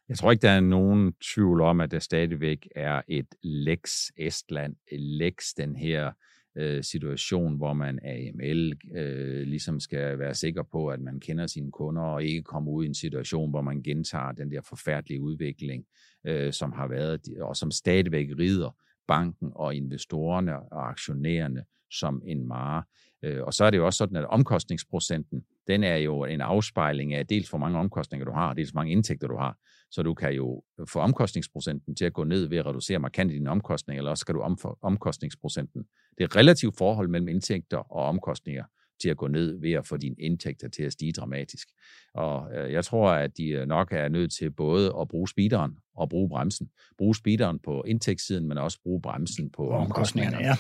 jeg 0.08 0.18
tror 0.18 0.30
ikke, 0.30 0.42
der 0.42 0.50
er 0.50 0.60
nogen 0.60 1.12
tvivl 1.34 1.60
om, 1.60 1.80
at 1.80 1.90
der 1.90 1.98
stadigvæk 1.98 2.68
er 2.76 3.02
et 3.08 3.26
Lex 3.42 3.90
Estland, 4.16 4.76
Lex 4.92 5.44
den 5.56 5.76
her 5.76 6.10
øh, 6.56 6.84
situation, 6.84 7.56
hvor 7.56 7.72
man 7.72 7.98
AML 8.04 8.78
øh, 8.94 9.46
ligesom 9.46 9.80
skal 9.80 10.18
være 10.18 10.34
sikker 10.34 10.62
på, 10.62 10.88
at 10.88 11.00
man 11.00 11.20
kender 11.20 11.46
sine 11.46 11.72
kunder 11.72 12.02
og 12.02 12.24
ikke 12.24 12.42
kommer 12.42 12.72
ud 12.72 12.84
i 12.84 12.86
en 12.86 12.94
situation, 12.94 13.50
hvor 13.50 13.62
man 13.62 13.82
gentager 13.82 14.32
den 14.32 14.50
der 14.50 14.60
forfærdelige 14.60 15.20
udvikling, 15.20 15.84
øh, 16.26 16.52
som 16.52 16.72
har 16.72 16.88
været, 16.88 17.20
og 17.40 17.56
som 17.56 17.70
stadigvæk 17.70 18.28
rider 18.38 18.76
banken 19.08 19.50
og 19.54 19.74
investorerne 19.74 20.58
og 20.72 20.88
aktionærerne 20.88 21.64
som 21.90 22.22
en 22.26 22.48
mare. 22.48 22.82
Øh, 23.22 23.42
og 23.42 23.54
så 23.54 23.64
er 23.64 23.70
det 23.70 23.78
jo 23.78 23.86
også 23.86 23.98
sådan, 23.98 24.16
at 24.16 24.24
omkostningsprocenten, 24.24 25.44
den 25.66 25.84
er 25.84 25.96
jo 25.96 26.24
en 26.24 26.40
afspejling 26.40 27.14
af 27.14 27.26
dels 27.26 27.48
hvor 27.48 27.58
mange 27.58 27.78
omkostninger 27.78 28.24
du 28.24 28.32
har, 28.32 28.54
dels 28.54 28.70
hvor 28.70 28.78
mange 28.78 28.92
indtægter 28.92 29.28
du 29.28 29.36
har. 29.36 29.56
Så 29.90 30.02
du 30.02 30.14
kan 30.14 30.32
jo 30.32 30.62
få 30.88 31.00
omkostningsprocenten 31.00 31.96
til 31.96 32.04
at 32.04 32.12
gå 32.12 32.24
ned 32.24 32.48
ved 32.48 32.58
at 32.58 32.66
reducere 32.66 32.98
markant 32.98 33.32
dine 33.32 33.50
omkostninger, 33.50 34.00
eller 34.00 34.10
også 34.10 34.26
kan 34.26 34.34
du 34.34 34.40
om 34.40 34.58
omkostningsprocenten. 34.82 35.84
Det 36.18 36.24
er 36.24 36.36
relativt 36.36 36.78
forhold 36.78 37.08
mellem 37.08 37.28
indtægter 37.28 37.76
og 37.76 38.04
omkostninger 38.04 38.64
til 39.02 39.08
at 39.08 39.16
gå 39.16 39.26
ned 39.26 39.60
ved 39.60 39.72
at 39.72 39.86
få 39.86 39.96
dine 39.96 40.14
indtægter 40.18 40.68
til 40.68 40.82
at 40.82 40.92
stige 40.92 41.12
dramatisk. 41.12 41.68
Og 42.14 42.54
øh, 42.54 42.72
jeg 42.72 42.84
tror, 42.84 43.10
at 43.10 43.36
de 43.36 43.48
øh, 43.48 43.66
nok 43.66 43.92
er 43.92 44.08
nødt 44.08 44.32
til 44.32 44.50
både 44.50 44.94
at 45.00 45.08
bruge 45.08 45.28
speederen 45.28 45.72
og 45.96 46.08
bruge 46.08 46.28
bremsen. 46.28 46.70
Bruge 46.98 47.16
speederen 47.16 47.58
på 47.58 47.84
indtægtssiden, 47.86 48.48
men 48.48 48.58
også 48.58 48.78
bruge 48.82 49.02
bremsen 49.02 49.50
på 49.50 49.70
omkostningerne. 49.70 50.38
Ja. 50.38 50.56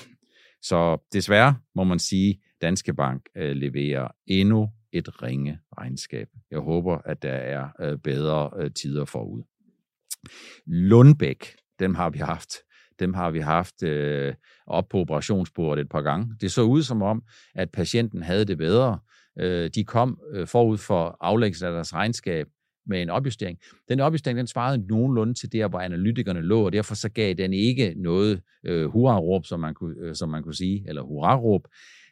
Så 0.62 0.98
desværre 1.12 1.56
må 1.74 1.84
man 1.84 1.98
sige, 1.98 2.30
at 2.30 2.62
Danske 2.62 2.94
Bank 2.94 3.28
øh, 3.36 3.56
leverer 3.56 4.08
endnu 4.26 4.70
et 4.92 5.22
ringe 5.22 5.58
regnskab. 5.78 6.28
Jeg 6.50 6.58
håber, 6.58 6.98
at 7.04 7.22
der 7.22 7.32
er 7.32 7.68
øh, 7.80 7.98
bedre 7.98 8.50
øh, 8.58 8.70
tider 8.70 9.04
forud. 9.04 9.42
Lundbæk, 10.66 11.56
dem 11.78 11.94
har 11.94 12.10
vi 12.10 12.18
haft. 12.18 12.50
Dem 12.98 13.14
har 13.14 13.30
vi 13.30 13.38
haft 13.38 13.82
øh, 13.82 14.34
op 14.66 14.88
på 14.88 14.98
operationsbordet 14.98 15.82
et 15.82 15.88
par 15.88 16.02
gange. 16.02 16.34
Det 16.40 16.52
så 16.52 16.62
ud 16.62 16.82
som 16.82 17.02
om, 17.02 17.22
at 17.54 17.70
patienten 17.70 18.22
havde 18.22 18.44
det 18.44 18.58
bedre. 18.58 18.98
Øh, 19.40 19.70
de 19.74 19.84
kom 19.84 20.20
øh, 20.32 20.46
forud 20.46 20.78
for 20.78 21.16
aflæggelsen 21.20 21.66
af 21.66 21.72
deres 21.72 21.94
regnskab 21.94 22.46
med 22.86 23.02
en 23.02 23.10
opjustering. 23.10 23.58
Den 23.88 24.00
opjustering, 24.00 24.38
den 24.38 24.46
svarede 24.46 24.86
nogenlunde 24.86 25.34
til 25.34 25.52
der, 25.52 25.68
hvor 25.68 25.80
analytikerne 25.80 26.40
lå, 26.40 26.64
og 26.64 26.72
derfor 26.72 26.94
så 26.94 27.08
gav 27.08 27.34
den 27.34 27.52
ikke 27.52 27.94
noget 27.96 28.42
øh, 28.66 28.86
hurra-råb, 28.86 29.46
som 29.46 29.60
man, 29.60 29.74
kunne, 29.74 29.94
øh, 30.00 30.14
som 30.14 30.28
man 30.28 30.42
kunne 30.42 30.54
sige, 30.54 30.84
eller 30.88 31.02
hurra-råb. 31.02 31.68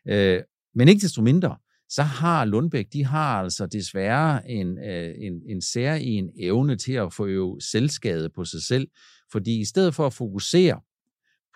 Øh, 0.08 0.40
men 0.74 0.88
ikke 0.88 1.00
desto 1.00 1.22
mindre, 1.22 1.56
så 1.88 2.02
har 2.02 2.44
Lundbæk, 2.44 2.86
de 2.92 3.04
har 3.04 3.40
altså 3.40 3.66
desværre 3.66 4.50
en, 4.50 4.78
øh, 4.78 5.14
en, 5.18 5.42
en 5.48 5.62
særlig 5.62 6.30
evne 6.38 6.76
til 6.76 6.92
at 6.92 7.12
få 7.12 7.26
jo 7.26 7.60
selvskade 7.60 8.30
på 8.30 8.44
sig 8.44 8.62
selv, 8.62 8.88
fordi 9.32 9.60
i 9.60 9.64
stedet 9.64 9.94
for 9.94 10.06
at 10.06 10.12
fokusere 10.12 10.80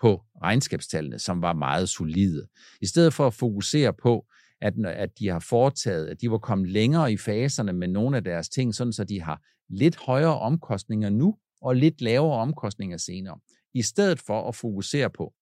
på 0.01 0.21
regnskabstallene, 0.43 1.19
som 1.19 1.41
var 1.41 1.53
meget 1.53 1.89
solide, 1.89 2.47
i 2.81 2.85
stedet 2.85 3.13
for 3.13 3.27
at 3.27 3.33
fokusere 3.33 3.93
på, 3.93 4.25
at, 4.61 4.73
at 4.85 5.19
de 5.19 5.27
har 5.27 5.39
foretaget, 5.39 6.07
at 6.07 6.21
de 6.21 6.31
var 6.31 6.37
kommet 6.37 6.69
længere 6.69 7.13
i 7.13 7.17
faserne 7.17 7.73
med 7.73 7.87
nogle 7.87 8.17
af 8.17 8.23
deres 8.23 8.49
ting, 8.49 8.75
sådan 8.75 8.93
så 8.93 9.03
de 9.03 9.21
har 9.21 9.41
lidt 9.69 9.95
højere 9.95 10.39
omkostninger 10.39 11.09
nu, 11.09 11.35
og 11.61 11.75
lidt 11.75 12.01
lavere 12.01 12.37
omkostninger 12.37 12.97
senere. 12.97 13.39
I 13.73 13.81
stedet 13.81 14.19
for 14.19 14.47
at 14.47 14.55
fokusere 14.55 15.09
på, 15.09 15.33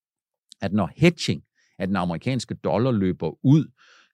at 0.62 0.74
når 0.74 0.92
hedging, 0.98 1.44
at 1.80 1.88
den 1.88 1.96
amerikanske 1.96 2.54
dollar 2.54 2.92
løber 2.92 3.46
ud, 3.46 3.66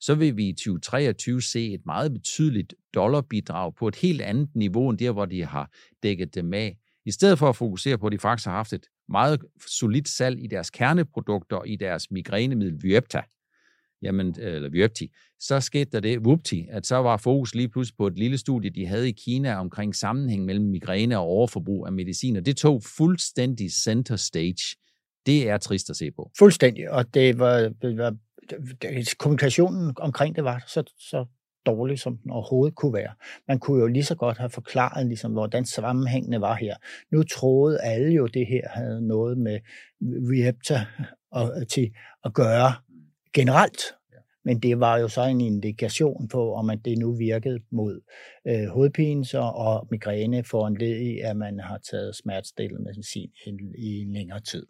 så 0.02 0.16
vil 0.16 0.38
vi 0.38 0.50
i 0.50 0.54
2023 0.54 1.42
se 1.42 1.74
et 1.74 1.82
meget 1.86 2.14
betydeligt 2.14 2.74
dollarbidrag 2.94 3.76
på 3.76 3.88
et 3.88 3.96
helt 3.96 4.22
andet 4.22 4.50
niveau 4.56 4.90
end 4.90 4.98
der, 4.98 5.12
hvor 5.12 5.26
de 5.26 5.46
har 5.46 5.72
dækket 6.04 6.36
dem 6.36 6.54
af. 6.54 6.78
I 7.06 7.12
stedet 7.12 7.40
for 7.40 7.50
at 7.50 7.56
fokusere 7.56 7.98
på, 7.98 8.08
at 8.08 8.12
de 8.12 8.20
faktisk 8.20 8.46
har 8.48 8.56
haft 8.56 8.74
et 8.74 8.86
meget 9.10 9.42
solidt 9.68 10.08
salg 10.08 10.44
i 10.44 10.48
deres 10.48 10.70
kerneprodukter, 10.70 11.64
i 11.64 11.76
deres 11.76 12.12
migrænemiddel 12.12 12.84
Vyepta, 12.84 13.22
jamen, 14.02 14.36
øh, 14.42 14.56
eller 14.56 14.70
Vyepti, 14.70 15.12
så 15.40 15.60
skete 15.60 15.92
der 15.92 16.00
det, 16.00 16.20
whoopty, 16.20 16.62
at 16.70 16.86
så 16.86 16.96
var 16.96 17.18
fokus 17.18 17.56
lige 17.56 17.70
pludselig 17.70 17.98
på 17.98 18.08
et 18.08 18.20
lille 18.20 18.38
studie, 18.38 18.70
de 18.70 18.86
havde 18.86 19.10
i 19.10 19.12
Kina 19.12 19.56
omkring 19.56 19.96
sammenhæng 19.96 20.46
mellem 20.46 20.66
migræne 20.66 21.18
og 21.18 21.24
overforbrug 21.24 21.88
af 21.88 21.94
medicin, 21.94 22.36
og 22.36 22.46
det 22.46 22.58
tog 22.58 22.84
fuldstændig 22.98 23.72
center 23.72 24.16
stage. 24.16 24.78
Det 25.26 25.50
er 25.50 25.58
trist 25.58 25.90
at 25.90 25.96
se 25.96 26.12
på. 26.12 26.32
Fuldstændig, 26.40 26.92
og 26.92 27.14
det 27.14 27.40
var, 27.40 27.74
det 27.82 27.98
var 27.98 28.16
kommunikationen 29.20 29.94
omkring 29.98 30.36
det 30.36 30.44
var 30.44 30.64
så, 30.68 30.84
så 31.00 31.26
dårlig, 31.66 32.00
som 32.00 32.18
den 32.18 32.32
overhovedet 32.32 32.76
kunne 32.76 32.94
være. 32.94 33.14
Man 33.48 33.60
kunne 33.60 33.82
jo 33.82 33.88
lige 33.88 34.04
så 34.04 34.16
godt 34.16 34.38
have 34.38 34.50
forklaret, 34.50 35.08
ligesom, 35.08 35.32
hvordan 35.32 35.66
sammenhængene 35.66 36.42
var 36.42 36.56
her. 36.56 36.76
Nu 37.12 37.24
troede 37.24 37.82
alle 37.82 38.14
jo, 38.14 38.28
det 38.28 38.48
her 38.48 38.70
havde 38.70 39.08
noget 39.08 39.38
med 39.38 39.60
Reapta 40.02 40.86
og, 41.32 41.68
til 41.68 41.92
at 42.26 42.34
gøre 42.34 42.74
generelt. 43.34 43.82
Men 44.46 44.60
det 44.60 44.80
var 44.80 44.98
jo 44.98 45.08
så 45.08 45.24
en 45.24 45.42
indikation 45.42 46.28
på, 46.28 46.54
om 46.54 46.70
at 46.70 46.80
det 46.86 46.98
nu 46.98 47.16
virkede 47.18 47.60
mod 47.72 48.02
øh, 48.48 48.68
hovedpine 48.68 49.26
og 49.40 49.88
migræne 49.92 50.44
for 50.44 50.68
en 50.68 50.78
led 50.78 51.00
i, 51.02 51.20
at 51.20 51.38
man 51.38 51.60
har 51.60 51.78
taget 51.92 52.16
smertestillende 52.16 52.84
medicin 52.84 53.30
i, 53.46 53.50
i 53.78 54.02
en 54.02 54.14
længere 54.14 54.40
tid. 54.40 54.66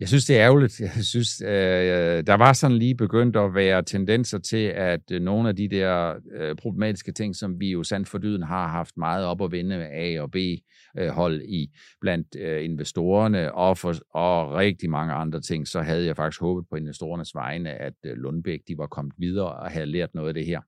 Jeg 0.00 0.08
synes, 0.08 0.24
det 0.24 0.36
er 0.36 0.44
ærgerligt. 0.44 0.80
Jeg 0.96 1.04
synes, 1.04 1.40
øh, 1.40 2.26
der 2.26 2.34
var 2.34 2.52
sådan 2.52 2.76
lige 2.76 2.94
begyndt 2.94 3.36
at 3.36 3.54
være 3.54 3.82
tendenser 3.82 4.38
til, 4.38 4.66
at 4.66 5.10
øh, 5.12 5.20
nogle 5.20 5.48
af 5.48 5.56
de 5.56 5.68
der 5.68 6.14
øh, 6.34 6.56
problematiske 6.56 7.12
ting, 7.12 7.36
som 7.36 7.60
vi 7.60 7.70
jo 7.70 7.82
sandt 7.82 8.08
for 8.08 8.18
dyden 8.18 8.42
har 8.42 8.68
haft 8.68 8.96
meget 8.96 9.24
op 9.24 9.42
at 9.42 9.52
vinde 9.52 9.78
med 9.78 9.86
A 9.92 10.20
og 10.20 10.30
B-hold 10.30 11.40
øh, 11.42 11.48
i 11.48 11.70
blandt 12.00 12.36
øh, 12.38 12.64
investorerne 12.64 13.54
og, 13.54 13.78
for, 13.78 13.94
og 14.14 14.54
rigtig 14.54 14.90
mange 14.90 15.12
andre 15.12 15.40
ting, 15.40 15.68
så 15.68 15.82
havde 15.82 16.06
jeg 16.06 16.16
faktisk 16.16 16.40
håbet 16.40 16.68
på 16.70 16.76
investorernes 16.76 17.34
vegne, 17.34 17.70
at 17.70 17.94
øh, 18.06 18.16
Lundbæk 18.16 18.60
de 18.68 18.78
var 18.78 18.86
kommet 18.86 19.14
videre 19.18 19.52
og 19.52 19.70
havde 19.70 19.86
lært 19.86 20.14
noget 20.14 20.28
af 20.28 20.34
det 20.34 20.46
her. 20.46 20.60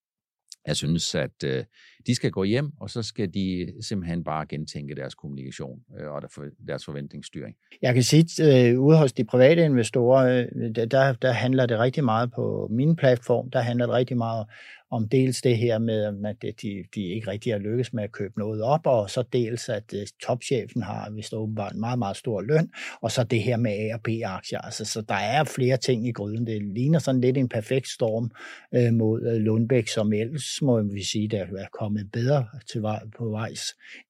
Jeg 0.66 0.76
synes, 0.76 1.14
at 1.14 1.44
øh, 1.44 1.64
de 2.08 2.14
skal 2.14 2.30
gå 2.30 2.44
hjem, 2.44 2.72
og 2.80 2.90
så 2.90 3.02
skal 3.02 3.34
de 3.34 3.72
simpelthen 3.80 4.24
bare 4.24 4.46
gentænke 4.46 4.94
deres 4.94 5.14
kommunikation 5.14 5.80
øh, 6.00 6.10
og 6.10 6.22
deres 6.68 6.84
forventningsstyring. 6.84 7.54
Jeg 7.82 7.94
kan 7.94 8.02
sige, 8.02 8.42
at 8.42 8.70
øh, 8.70 8.80
ude 8.80 8.98
hos 8.98 9.12
de 9.12 9.24
private 9.24 9.64
investorer, 9.64 10.46
øh, 10.56 10.74
der, 10.74 11.12
der 11.12 11.32
handler 11.32 11.66
det 11.66 11.78
rigtig 11.78 12.04
meget 12.04 12.32
på 12.32 12.68
min 12.70 12.96
platform, 12.96 13.50
der 13.50 13.60
handler 13.60 13.86
det 13.86 13.94
rigtig 13.94 14.16
meget 14.16 14.46
om 14.90 15.08
dels 15.08 15.42
det 15.42 15.56
her 15.56 15.78
med, 15.78 16.26
at 16.26 16.42
de, 16.62 16.84
de 16.94 17.06
ikke 17.06 17.30
rigtig 17.30 17.52
har 17.52 17.58
lykkes 17.58 17.92
med 17.92 18.04
at 18.04 18.12
købe 18.12 18.38
noget 18.38 18.62
op, 18.62 18.86
og 18.86 19.10
så 19.10 19.22
dels, 19.32 19.68
at 19.68 19.94
topchefen 20.22 20.82
har 20.82 21.10
vist 21.10 21.34
åbenbart 21.34 21.72
en 21.72 21.80
meget, 21.80 21.98
meget 21.98 22.16
stor 22.16 22.40
løn, 22.40 22.70
og 23.02 23.10
så 23.10 23.24
det 23.24 23.42
her 23.42 23.56
med 23.56 23.72
A- 23.72 23.94
og 23.94 24.00
B-aktier. 24.02 24.58
Altså, 24.58 24.84
så 24.84 25.00
der 25.00 25.14
er 25.14 25.44
flere 25.44 25.76
ting 25.76 26.08
i 26.08 26.12
gryden. 26.12 26.46
Det 26.46 26.62
ligner 26.74 26.98
sådan 26.98 27.20
lidt 27.20 27.36
en 27.36 27.48
perfekt 27.48 27.88
storm 27.88 28.30
øh, 28.74 28.94
mod 28.94 29.38
Lundbæk, 29.38 29.88
som 29.88 30.12
ellers 30.12 30.62
må 30.62 30.82
vi 30.82 31.02
sige, 31.02 31.28
der 31.28 31.44
er 31.44 31.68
kommet 31.78 31.97
bedre 32.04 32.48
til 32.72 32.82
vej, 32.82 33.00
på 33.18 33.28
vejs, 33.30 33.60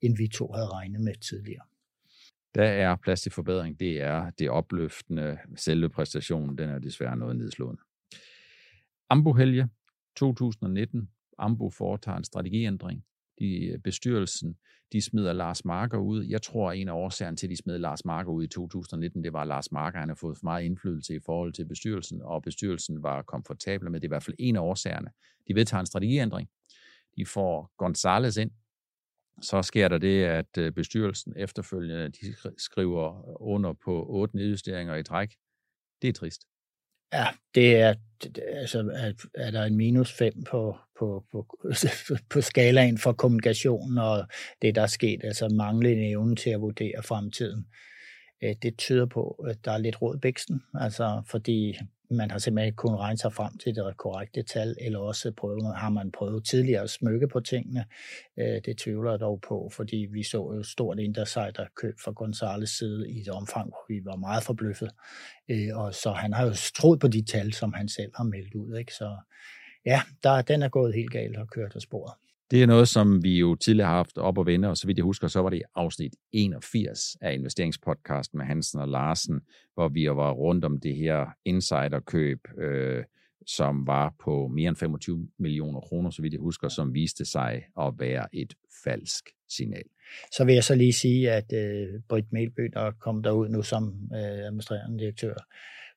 end 0.01 0.17
vi 0.17 0.29
to 0.29 0.53
havde 0.53 0.69
regnet 0.69 1.01
med 1.01 1.15
tidligere. 1.15 1.65
Der 2.55 2.65
er 2.65 2.97
plads 2.97 3.21
til 3.21 3.33
forbedring. 3.33 3.81
Det 3.81 4.01
er 4.01 4.31
det 4.31 4.51
opløftende. 4.51 5.39
Selve 5.57 5.89
præstationen, 5.89 6.59
den 6.59 6.71
er 6.71 6.79
desværre 6.79 7.17
noget 7.17 7.37
nedslående. 7.37 7.83
Ambo 9.11 9.33
Helge, 9.33 9.69
2019, 10.17 11.11
Ambo 11.39 11.71
foretager 11.71 12.17
en 12.17 12.25
strategiændring. 12.25 13.05
De, 13.39 13.67
øh, 13.67 13.79
bestyrelsen, 13.79 14.57
de 14.93 15.01
smider 15.01 15.33
Lars 15.33 15.65
Marker 15.65 15.99
ud. 15.99 16.25
Jeg 16.25 16.43
tror, 16.43 16.71
at 16.71 16.79
en 16.79 16.89
af 16.89 16.93
årsagerne 16.93 17.37
til, 17.37 17.47
at 17.47 17.51
de 17.51 17.57
smed 17.57 17.79
Lars 17.79 18.05
Marker 18.05 18.31
ud 18.31 18.45
i 18.45 18.49
2019, 18.49 19.25
det 19.25 19.33
var, 19.33 19.41
at 19.41 19.49
Lars 19.49 19.73
Marker 19.73 19.99
han 19.99 20.09
har 20.09 20.15
fået 20.15 20.37
for 20.39 20.45
meget 20.45 20.65
indflydelse 20.65 21.15
i 21.15 21.21
forhold 21.27 21.53
til 21.53 21.65
bestyrelsen, 21.65 22.23
og 22.23 22.43
bestyrelsen 22.43 23.03
var 23.03 23.23
komfortabel 23.23 23.91
med 23.91 24.01
det. 24.01 24.03
Det 24.03 24.07
er 24.07 24.09
i 24.09 24.15
hvert 24.15 24.25
fald 24.25 24.37
en 24.39 24.57
af 24.57 24.61
årsagerne. 24.61 25.09
De 25.49 25.55
vedtager 25.55 25.81
en 25.81 25.87
strategiændring. 25.87 26.49
De 27.19 27.27
får 27.27 27.73
Gonzales 27.77 28.37
ind. 28.37 28.51
Så 29.43 29.63
sker 29.63 29.89
der 29.89 29.99
det, 29.99 30.25
at 30.25 30.59
øh, 30.59 30.73
bestyrelsen 30.73 31.35
efterfølgende 31.37 32.09
de 32.09 32.35
skriver 32.59 33.41
under 33.43 33.73
på 33.85 34.07
otte 34.09 34.37
nedjusteringer 34.37 34.97
i 34.97 35.03
træk. 35.03 35.35
Det 36.03 36.09
er 36.09 36.13
trist. 36.13 36.43
Ja, 37.13 37.27
det 37.55 37.77
er, 37.77 37.95
altså, 38.37 38.79
er, 38.79 39.13
er 39.35 39.51
der 39.51 39.65
en 39.65 39.77
minus 39.77 40.13
5 40.13 40.33
på, 40.51 40.77
på, 40.99 41.25
på, 41.33 41.59
på 42.31 42.41
skalaen 42.41 42.99
for 42.99 43.13
kommunikation 43.13 43.99
og 43.99 44.29
det, 44.63 44.75
der 44.75 44.83
er 44.83 44.87
sket, 44.87 45.21
altså 45.25 45.49
manglende 45.49 46.11
evne 46.11 46.37
til 46.37 46.51
at 46.51 46.61
vurdere 46.61 47.03
fremtiden. 47.03 47.67
Øh, 48.43 48.55
det 48.63 48.77
tyder 48.77 49.07
på, 49.07 49.45
at 49.49 49.65
der 49.65 49.73
er 49.73 49.79
lidt 49.79 50.03
råd 50.03 50.19
bæksten, 50.19 50.63
altså 50.75 51.23
fordi 51.27 51.77
man 52.11 52.31
har 52.31 52.39
simpelthen 52.39 52.67
ikke 52.67 52.77
kunnet 52.77 52.99
regne 52.99 53.19
sig 53.19 53.33
frem 53.33 53.59
til 53.59 53.75
det 53.75 53.97
korrekte 53.97 54.43
tal, 54.43 54.77
eller 54.81 54.99
også 54.99 55.33
prøver, 55.33 55.75
har 55.75 55.91
man 55.91 56.13
prøvet 56.13 56.45
tidligere 56.45 56.83
at 56.83 56.91
smykke 56.91 57.29
på 57.29 57.41
tingene. 57.41 57.85
Øh, 58.39 58.61
det 58.65 58.79
tvivler 58.79 59.11
jeg 59.11 59.21
dog 59.21 59.41
på, 59.49 59.71
fordi 59.73 60.07
vi 60.13 60.23
så 60.23 60.53
jo 60.55 60.63
stort 60.63 60.99
der 61.57 61.67
køb 61.77 61.95
fra 62.05 62.13
Gonzales 62.13 62.71
side 62.71 63.11
i 63.11 63.21
et 63.21 63.29
omfang, 63.29 63.69
hvor 63.69 63.85
vi 63.89 64.05
var 64.05 64.17
meget 64.17 64.43
forbløffet. 64.43 64.91
Øh, 65.49 65.69
og 65.75 65.95
så 65.95 66.13
han 66.13 66.33
har 66.33 66.47
jo 66.47 66.53
troet 66.77 67.01
på 67.01 67.09
de 67.09 67.25
tal, 67.25 67.53
som 67.53 67.73
han 67.73 67.89
selv 67.89 68.13
har 68.17 68.25
meldt 68.25 68.55
ud. 68.55 68.77
Ikke? 68.77 68.95
Så 68.95 69.17
ja, 69.87 70.03
der, 70.23 70.43
den 70.43 70.63
er 70.63 70.69
gået 70.69 70.95
helt 70.95 71.11
galt 71.11 71.37
og 71.37 71.49
kørt 71.49 71.75
af 71.75 71.81
sporet. 71.81 72.15
Det 72.51 72.63
er 72.63 72.67
noget, 72.67 72.89
som 72.89 73.23
vi 73.23 73.39
jo 73.39 73.55
tidligere 73.55 73.89
har 73.89 73.97
haft 73.97 74.19
op 74.19 74.39
og 74.39 74.47
vende, 74.47 74.69
og 74.69 74.77
så 74.77 74.87
vidt 74.87 74.99
jeg 74.99 75.05
husker, 75.05 75.29
så 75.29 75.41
var 75.41 75.51
det 75.51 75.57
i 75.57 75.63
afsnit 75.75 76.15
81 76.33 77.17
af 77.21 77.35
investeringspodcasten 77.35 78.39
med 78.39 78.47
Hansen 78.47 78.81
og 78.81 78.89
Larsen, 78.89 79.41
hvor 79.75 79.89
vi 79.89 80.11
var 80.11 80.33
rundt 80.33 80.65
om 80.65 80.81
det 80.81 80.97
her 80.97 81.27
insiderkøb, 81.45 82.39
øh, 82.59 83.05
som 83.47 83.87
var 83.87 84.15
på 84.25 84.49
mere 84.55 84.69
end 84.69 84.77
25 84.77 85.29
millioner 85.39 85.81
kroner, 85.81 86.11
så 86.11 86.23
vidt 86.23 86.33
jeg 86.33 86.41
husker, 86.41 86.69
som 86.69 86.95
viste 86.95 87.25
sig 87.25 87.63
at 87.81 87.95
være 87.99 88.27
et 88.33 88.55
falsk 88.85 89.25
signal. 89.49 89.85
Så 90.33 90.45
vil 90.45 90.55
jeg 90.55 90.65
så 90.65 90.75
lige 90.75 90.93
sige, 90.93 91.33
at 91.33 91.53
øh, 91.53 92.01
Britt 92.09 92.33
Melby, 92.33 92.71
der 92.75 92.91
kom 93.01 93.23
derud 93.23 93.49
nu 93.49 93.63
som 93.63 94.11
øh, 94.13 94.21
administrerende 94.21 94.99
direktør, 94.99 95.35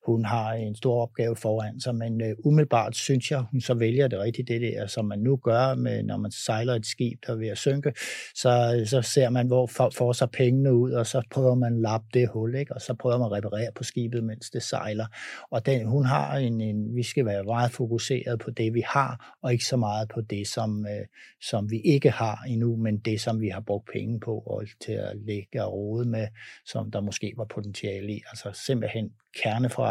hun 0.06 0.24
har 0.24 0.52
en 0.52 0.74
stor 0.74 1.02
opgave 1.02 1.36
foran 1.36 1.80
sig, 1.80 1.94
men 1.94 2.20
øh, 2.20 2.36
umiddelbart 2.44 2.96
synes 2.96 3.30
jeg, 3.30 3.44
hun 3.50 3.60
så 3.60 3.74
vælger 3.74 4.08
det 4.08 4.18
rigtigt, 4.18 4.48
det 4.48 4.60
der, 4.60 4.86
som 4.86 5.04
man 5.04 5.18
nu 5.18 5.36
gør, 5.36 5.74
med, 5.74 6.02
når 6.02 6.16
man 6.16 6.30
sejler 6.30 6.74
et 6.74 6.86
skib, 6.86 7.18
der 7.26 7.32
er 7.32 7.36
ved 7.36 7.48
at 7.48 7.58
synke, 7.58 7.92
så, 8.34 8.76
øh, 8.80 8.86
så 8.86 9.02
ser 9.02 9.30
man, 9.30 9.46
hvor 9.46 9.66
folk 9.66 9.94
får 9.94 10.12
sig 10.12 10.30
pengene 10.30 10.74
ud, 10.74 10.92
og 10.92 11.06
så 11.06 11.22
prøver 11.30 11.54
man 11.54 11.74
at 11.74 11.80
lappe 11.80 12.06
det 12.14 12.28
hul, 12.28 12.54
ikke? 12.54 12.74
og 12.74 12.80
så 12.80 12.94
prøver 12.94 13.18
man 13.18 13.26
at 13.26 13.32
reparere 13.32 13.70
på 13.74 13.84
skibet, 13.84 14.24
mens 14.24 14.50
det 14.50 14.62
sejler. 14.62 15.06
Og 15.50 15.66
den, 15.66 15.86
hun 15.86 16.04
har 16.04 16.36
en, 16.36 16.60
en, 16.60 16.96
vi 16.96 17.02
skal 17.02 17.26
være 17.26 17.44
meget 17.44 17.70
fokuseret 17.70 18.38
på 18.38 18.50
det, 18.50 18.74
vi 18.74 18.82
har, 18.86 19.36
og 19.42 19.52
ikke 19.52 19.64
så 19.64 19.76
meget 19.76 20.08
på 20.08 20.20
det, 20.20 20.48
som, 20.48 20.86
øh, 20.86 21.06
som 21.40 21.70
vi 21.70 21.80
ikke 21.80 22.10
har 22.10 22.38
endnu, 22.48 22.76
men 22.76 22.98
det, 22.98 23.20
som 23.20 23.40
vi 23.40 23.48
har 23.48 23.60
brugt 23.60 23.88
penge 23.92 24.20
på 24.20 24.38
og 24.38 24.64
til 24.80 24.92
at 24.92 25.16
lægge 25.26 25.64
og 25.64 25.72
rode 25.72 26.08
med, 26.08 26.28
som 26.66 26.90
der 26.90 27.00
måske 27.00 27.34
var 27.36 27.44
potentiale 27.44 28.12
i. 28.12 28.22
Altså 28.30 28.50
simpelthen 28.66 29.10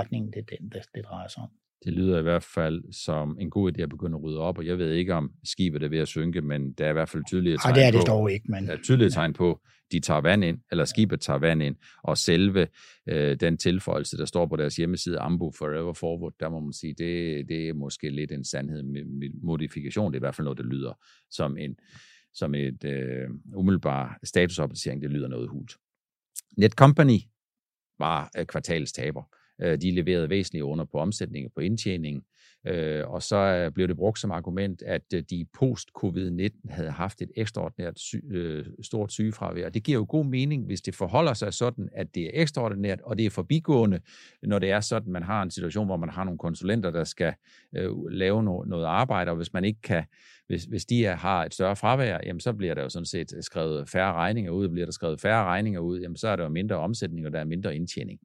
kerneforretningen, 0.09 0.33
det 0.33 0.39
er 0.39 0.57
den, 0.57 0.69
det, 0.69 0.81
det 0.95 1.05
drejer 1.05 1.27
sig 1.27 1.43
om. 1.43 1.49
Det 1.85 1.93
lyder 1.93 2.19
i 2.19 2.21
hvert 2.21 2.43
fald 2.43 2.93
som 2.93 3.37
en 3.39 3.49
god 3.49 3.71
idé 3.71 3.81
at 3.81 3.89
begynde 3.89 4.15
at 4.15 4.23
rydde 4.23 4.39
op, 4.39 4.57
og 4.57 4.65
jeg 4.65 4.77
ved 4.77 4.91
ikke, 4.91 5.13
om 5.13 5.31
skibet 5.43 5.83
er 5.83 5.89
ved 5.89 5.99
at 5.99 6.07
synke, 6.07 6.41
men 6.41 6.73
der 6.73 6.85
er 6.85 6.89
i 6.89 6.93
hvert 6.93 7.09
fald 7.09 7.23
tydelige 7.27 7.57
tegn 7.57 7.73
på... 7.73 7.75
det 7.75 7.85
er 7.85 7.91
det 7.91 7.99
på, 7.99 8.05
dog 8.07 8.31
ikke, 8.31 8.51
men... 8.51 8.67
Der 8.67 8.73
er 8.73 8.81
tydelige 8.83 9.09
tegn 9.09 9.33
på, 9.33 9.61
de 9.91 9.99
tager 9.99 10.21
vand 10.21 10.43
ind, 10.43 10.59
eller 10.71 10.85
skibet 10.85 11.21
tager 11.21 11.39
vand 11.39 11.63
ind, 11.63 11.75
og 12.03 12.17
selve 12.17 12.67
øh, 13.09 13.39
den 13.39 13.57
tilføjelse, 13.57 14.17
der 14.17 14.25
står 14.25 14.45
på 14.45 14.55
deres 14.55 14.75
hjemmeside, 14.75 15.19
Ambu 15.19 15.51
Forever 15.57 15.93
Forward, 15.93 16.33
der 16.39 16.49
må 16.49 16.59
man 16.59 16.73
sige, 16.73 16.93
det, 16.93 17.49
det 17.49 17.69
er 17.69 17.73
måske 17.73 18.09
lidt 18.09 18.31
en 18.31 18.45
sandhed 18.45 18.83
med 18.83 19.29
modifikation. 19.43 20.11
Det 20.11 20.17
er 20.17 20.19
i 20.19 20.25
hvert 20.25 20.35
fald 20.35 20.43
noget, 20.43 20.57
der 20.57 20.63
lyder 20.63 20.93
som 21.29 21.57
en 21.57 21.75
som 22.33 22.55
et 22.55 22.83
øh, 22.83 23.29
umiddelbar 23.55 24.19
statusopdatering. 24.23 25.01
Det 25.01 25.11
lyder 25.11 25.27
noget 25.27 25.49
hult. 25.49 25.77
Netcompany 26.57 27.19
var 27.99 28.31
øh, 28.37 28.45
kvartalstaber. 28.45 29.21
Øh, 29.21 29.40
Øh, 29.61 29.77
de 29.81 29.91
leverede 29.91 30.29
væsentligt 30.29 30.63
under 30.63 30.85
på 30.85 30.97
omsætning 30.97 31.45
og 31.45 31.51
på 31.55 31.61
indtjening. 31.61 32.23
Øh, 32.67 33.09
og 33.09 33.23
så 33.23 33.35
øh, 33.35 33.71
blev 33.71 33.87
det 33.87 33.95
brugt 33.95 34.19
som 34.19 34.31
argument, 34.31 34.81
at 34.81 35.01
de 35.29 35.45
post-covid-19 35.57 36.73
havde 36.73 36.91
haft 36.91 37.21
et 37.21 37.31
ekstraordinært 37.35 37.99
sy- 37.99 38.15
stort 38.81 39.11
sygefravær. 39.11 39.69
Det 39.69 39.83
giver 39.83 39.97
jo 39.97 40.05
god 40.09 40.25
mening, 40.25 40.65
hvis 40.65 40.81
det 40.81 40.95
forholder 40.95 41.33
sig 41.33 41.53
sådan, 41.53 41.89
at 41.93 42.15
det 42.15 42.23
er 42.23 42.29
ekstraordinært, 42.33 43.01
og 43.01 43.17
det 43.17 43.25
er 43.25 43.29
forbigående, 43.29 43.99
når 44.43 44.59
det 44.59 44.71
er 44.71 44.79
sådan, 44.79 45.11
man 45.11 45.23
har 45.23 45.43
en 45.43 45.51
situation, 45.51 45.85
hvor 45.85 45.97
man 45.97 46.09
har 46.09 46.23
nogle 46.23 46.37
konsulenter, 46.37 46.91
der 46.91 47.03
skal 47.03 47.33
lave 48.11 48.43
noget 48.43 48.85
arbejde, 48.85 49.31
og 49.31 49.37
hvis 49.37 49.53
man 49.53 49.65
ikke 49.65 49.81
kan, 49.81 50.03
hvis, 50.47 50.63
hvis 50.63 50.85
de 50.85 51.05
er, 51.05 51.15
har 51.15 51.45
et 51.45 51.53
større 51.53 51.75
fravær, 51.75 52.19
jamen 52.25 52.39
så 52.39 52.53
bliver 52.53 52.73
der 52.73 52.81
jo 52.81 52.89
sådan 52.89 53.05
set 53.05 53.33
skrevet 53.41 53.89
færre 53.89 54.13
regninger 54.13 54.51
ud, 54.51 54.69
bliver 54.69 54.85
der 54.85 54.91
skrevet 54.91 55.21
færre 55.21 55.43
regninger 55.43 55.79
ud, 55.79 55.99
jamen 55.99 56.17
så 56.17 56.27
er 56.27 56.35
der 56.35 56.43
jo 56.43 56.49
mindre 56.49 56.75
omsætning, 56.75 57.25
og 57.25 57.33
der 57.33 57.39
er 57.39 57.43
mindre 57.43 57.75
indtjening. 57.75 58.19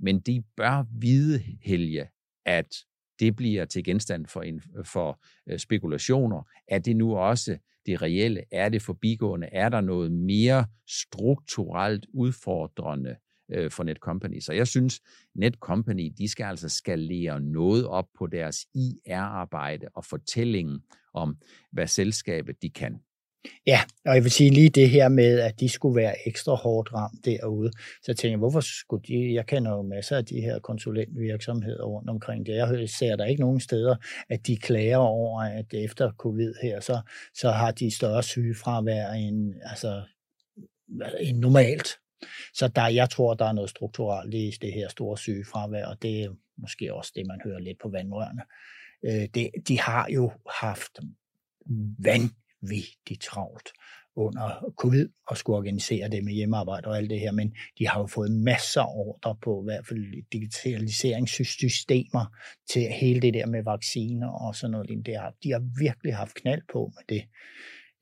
Men 0.00 0.20
de 0.20 0.42
bør 0.56 0.84
vide, 1.00 1.42
Helge, 1.62 2.08
at 2.46 2.74
det 3.20 3.36
bliver 3.36 3.64
til 3.64 3.84
genstand 3.84 4.26
for, 4.26 4.42
en, 4.42 4.62
for 4.84 5.20
øh, 5.50 5.58
spekulationer. 5.58 6.42
Er 6.68 6.78
det 6.78 6.96
nu 6.96 7.16
også 7.16 7.58
det 7.86 8.02
reelle? 8.02 8.42
Er 8.52 8.68
det 8.68 8.82
forbigående? 8.82 9.46
Er 9.52 9.68
der 9.68 9.80
noget 9.80 10.12
mere 10.12 10.66
strukturelt 10.88 12.06
udfordrende 12.14 13.16
øh, 13.50 13.70
for 13.70 13.84
Netcompany? 13.84 14.40
Så 14.40 14.52
jeg 14.52 14.66
synes, 14.66 15.00
Netcompany, 15.34 16.12
de 16.18 16.28
skal 16.28 16.44
altså 16.44 16.68
skalere 16.68 17.40
noget 17.40 17.86
op 17.86 18.06
på 18.18 18.26
deres 18.26 18.66
IR-arbejde 18.74 19.86
og 19.94 20.04
fortællingen 20.04 20.80
om, 21.14 21.36
hvad 21.72 21.86
selskabet 21.86 22.62
de 22.62 22.70
kan. 22.70 23.00
Ja, 23.66 23.80
og 24.06 24.14
jeg 24.14 24.22
vil 24.22 24.30
sige 24.30 24.50
lige 24.50 24.68
det 24.68 24.90
her 24.90 25.08
med, 25.08 25.40
at 25.40 25.60
de 25.60 25.68
skulle 25.68 25.96
være 25.96 26.28
ekstra 26.28 26.54
hårdt 26.54 26.92
ramt 26.94 27.24
derude. 27.24 27.70
Så 27.72 28.04
jeg 28.06 28.16
tænker, 28.16 28.38
hvorfor 28.38 28.60
skulle 28.60 29.02
de, 29.08 29.34
jeg 29.34 29.46
kender 29.46 29.70
jo 29.70 29.82
masser 29.82 30.16
af 30.16 30.24
de 30.24 30.40
her 30.40 30.58
konsulentvirksomheder 30.58 31.84
rundt 31.84 32.10
omkring 32.10 32.46
det. 32.46 32.54
Jeg 32.54 32.88
ser 32.88 33.16
der 33.16 33.24
ikke 33.24 33.40
nogen 33.40 33.60
steder, 33.60 33.96
at 34.28 34.46
de 34.46 34.56
klager 34.56 34.96
over, 34.96 35.42
at 35.42 35.74
efter 35.74 36.12
covid 36.12 36.54
her, 36.62 36.80
så, 36.80 37.00
så 37.34 37.50
har 37.50 37.70
de 37.70 37.90
større 37.90 38.22
sygefravær 38.22 39.10
end, 39.10 39.54
altså, 39.62 40.02
end 41.20 41.38
normalt. 41.38 41.88
Så 42.54 42.68
der, 42.68 42.88
jeg 42.88 43.10
tror, 43.10 43.34
der 43.34 43.44
er 43.44 43.52
noget 43.52 43.70
strukturelt 43.70 44.34
i 44.34 44.50
det 44.60 44.72
her 44.72 44.88
store 44.88 45.18
sygefravær, 45.18 45.86
og 45.86 46.02
det 46.02 46.22
er 46.22 46.30
måske 46.58 46.94
også 46.94 47.12
det, 47.16 47.26
man 47.26 47.40
hører 47.44 47.58
lidt 47.58 47.78
på 47.82 47.88
vandrørene. 47.88 48.42
Øh, 49.04 49.28
det, 49.34 49.50
de 49.68 49.80
har 49.80 50.08
jo 50.10 50.32
haft 50.60 50.98
vand 51.98 52.30
vanvittigt 52.62 53.22
travlt 53.22 53.68
under 54.16 54.72
covid 54.76 55.08
og 55.26 55.36
skulle 55.36 55.56
organisere 55.56 56.08
det 56.08 56.24
med 56.24 56.32
hjemmearbejde 56.32 56.88
og 56.88 56.96
alt 56.96 57.10
det 57.10 57.20
her, 57.20 57.32
men 57.32 57.54
de 57.78 57.88
har 57.88 58.00
jo 58.00 58.06
fået 58.06 58.30
masser 58.30 58.82
af 58.82 58.94
ordre 58.94 59.36
på 59.42 59.62
i 59.62 59.64
hvert 59.64 59.86
fald 59.86 60.30
digitaliseringssystemer 60.32 62.36
til 62.70 62.82
hele 62.82 63.20
det 63.20 63.34
der 63.34 63.46
med 63.46 63.62
vacciner 63.64 64.28
og 64.28 64.54
sådan 64.54 64.70
noget. 64.70 65.06
Det 65.06 65.16
har, 65.16 65.34
de 65.42 65.52
har 65.52 65.62
virkelig 65.80 66.16
haft 66.16 66.34
knald 66.34 66.62
på 66.72 66.92
med 66.96 67.16
det. 67.16 67.22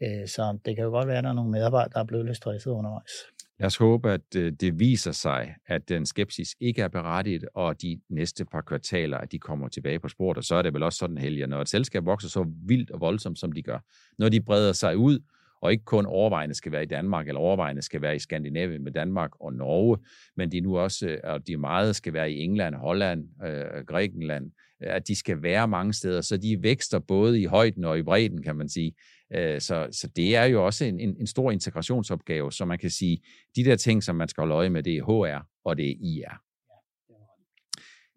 Øh, 0.03 0.29
så 0.29 0.59
det 0.65 0.77
kan 0.77 0.85
jo 0.85 0.91
godt 0.91 1.09
være, 1.09 1.19
at 1.19 1.25
der 1.25 1.31
er 1.31 1.35
nogle 1.35 1.51
medarbejdere, 1.51 1.93
der 1.95 2.01
er 2.01 2.05
blevet 2.05 2.27
lidt 2.27 2.37
stresset 2.37 2.71
undervejs. 2.71 3.13
Lad 3.61 3.67
os 3.67 3.77
håbe, 3.77 4.11
at 4.11 4.37
øh, 4.37 4.53
det 4.53 4.79
viser 4.79 5.13
sig, 5.13 5.55
at 5.67 5.89
den 5.89 6.07
skepsis 6.07 6.57
ikke 6.61 6.83
er 6.83 6.89
berettiget, 6.89 7.45
og 7.55 7.83
de 7.83 8.01
næste 8.09 8.45
par 8.45 8.61
kvartaler, 8.61 9.19
at 9.19 9.33
de 9.33 9.39
kommer 9.39 9.69
tilbage 9.69 10.01
på 10.01 10.09
sporet. 10.09 10.39
Og 10.39 10.45
så 10.45 10.55
er 10.55 10.63
det 10.63 10.75
vel 10.75 10.83
også 10.83 10.99
sådan, 10.99 11.19
Helge, 11.19 11.47
når 11.47 11.61
et 11.61 11.69
selskab 11.69 12.05
vokser 12.05 12.29
så 12.29 12.47
vildt 12.67 12.91
og 12.91 13.01
voldsomt, 13.01 13.39
som 13.39 13.53
de 13.53 13.63
gør, 13.63 13.79
når 14.19 14.29
de 14.29 14.41
breder 14.41 14.73
sig 14.73 14.97
ud, 14.97 15.19
og 15.63 15.73
ikke 15.73 15.85
kun 15.85 16.07
overvejende 16.07 16.55
skal 16.55 16.73
være 16.73 16.83
i 16.83 16.87
Danmark, 16.87 17.29
eller 17.29 17.41
overvejende 17.41 17.83
skal 17.83 18.03
være 18.03 18.17
i 18.17 18.19
Skandinavien 18.19 18.85
med 18.85 18.93
Danmark 18.93 19.31
og 19.41 19.53
Norge, 19.53 19.99
men 20.37 20.53
de 20.53 20.61
nu 20.61 20.79
også, 20.79 21.09
øh, 21.09 21.19
og 21.25 21.47
de 21.47 21.57
meget 21.57 21.97
skal 21.97 22.13
være 22.13 22.33
i 22.33 22.39
England, 22.39 22.75
Holland, 22.75 23.29
øh, 23.47 23.85
Grækenland, 23.87 24.51
øh, 24.83 24.95
at 24.95 25.09
de 25.09 25.17
skal 25.17 25.43
være 25.43 25.69
mange 25.69 25.93
steder, 25.93 26.21
så 26.21 26.37
de 26.37 26.63
vækster 26.63 26.99
både 26.99 27.41
i 27.41 27.45
højden 27.45 27.85
og 27.85 27.99
i 27.99 28.03
bredden, 28.03 28.43
kan 28.43 28.57
man 28.57 28.69
sige. 28.69 28.93
Øh, 29.35 29.61
så, 29.61 29.89
så 29.93 30.09
det 30.17 30.37
er 30.37 30.45
jo 30.45 30.67
også 30.67 30.85
en, 30.85 31.01
en, 31.01 31.17
en 31.21 31.27
stor 31.27 31.51
integrationsopgave, 31.51 32.53
så 32.53 32.65
man 32.65 32.79
kan 32.79 32.91
sige, 32.91 33.19
de 33.57 33.65
der 33.65 33.77
ting, 33.77 34.03
som 34.03 34.17
man 34.17 34.29
skal 34.29 34.41
holde 34.41 34.55
øje 34.55 34.71
med, 34.71 34.83
det 34.83 34.97
er 34.97 35.03
HR 35.03 35.47
og 35.65 35.77
det 35.77 35.91
er 35.91 35.95
IR. 36.01 36.43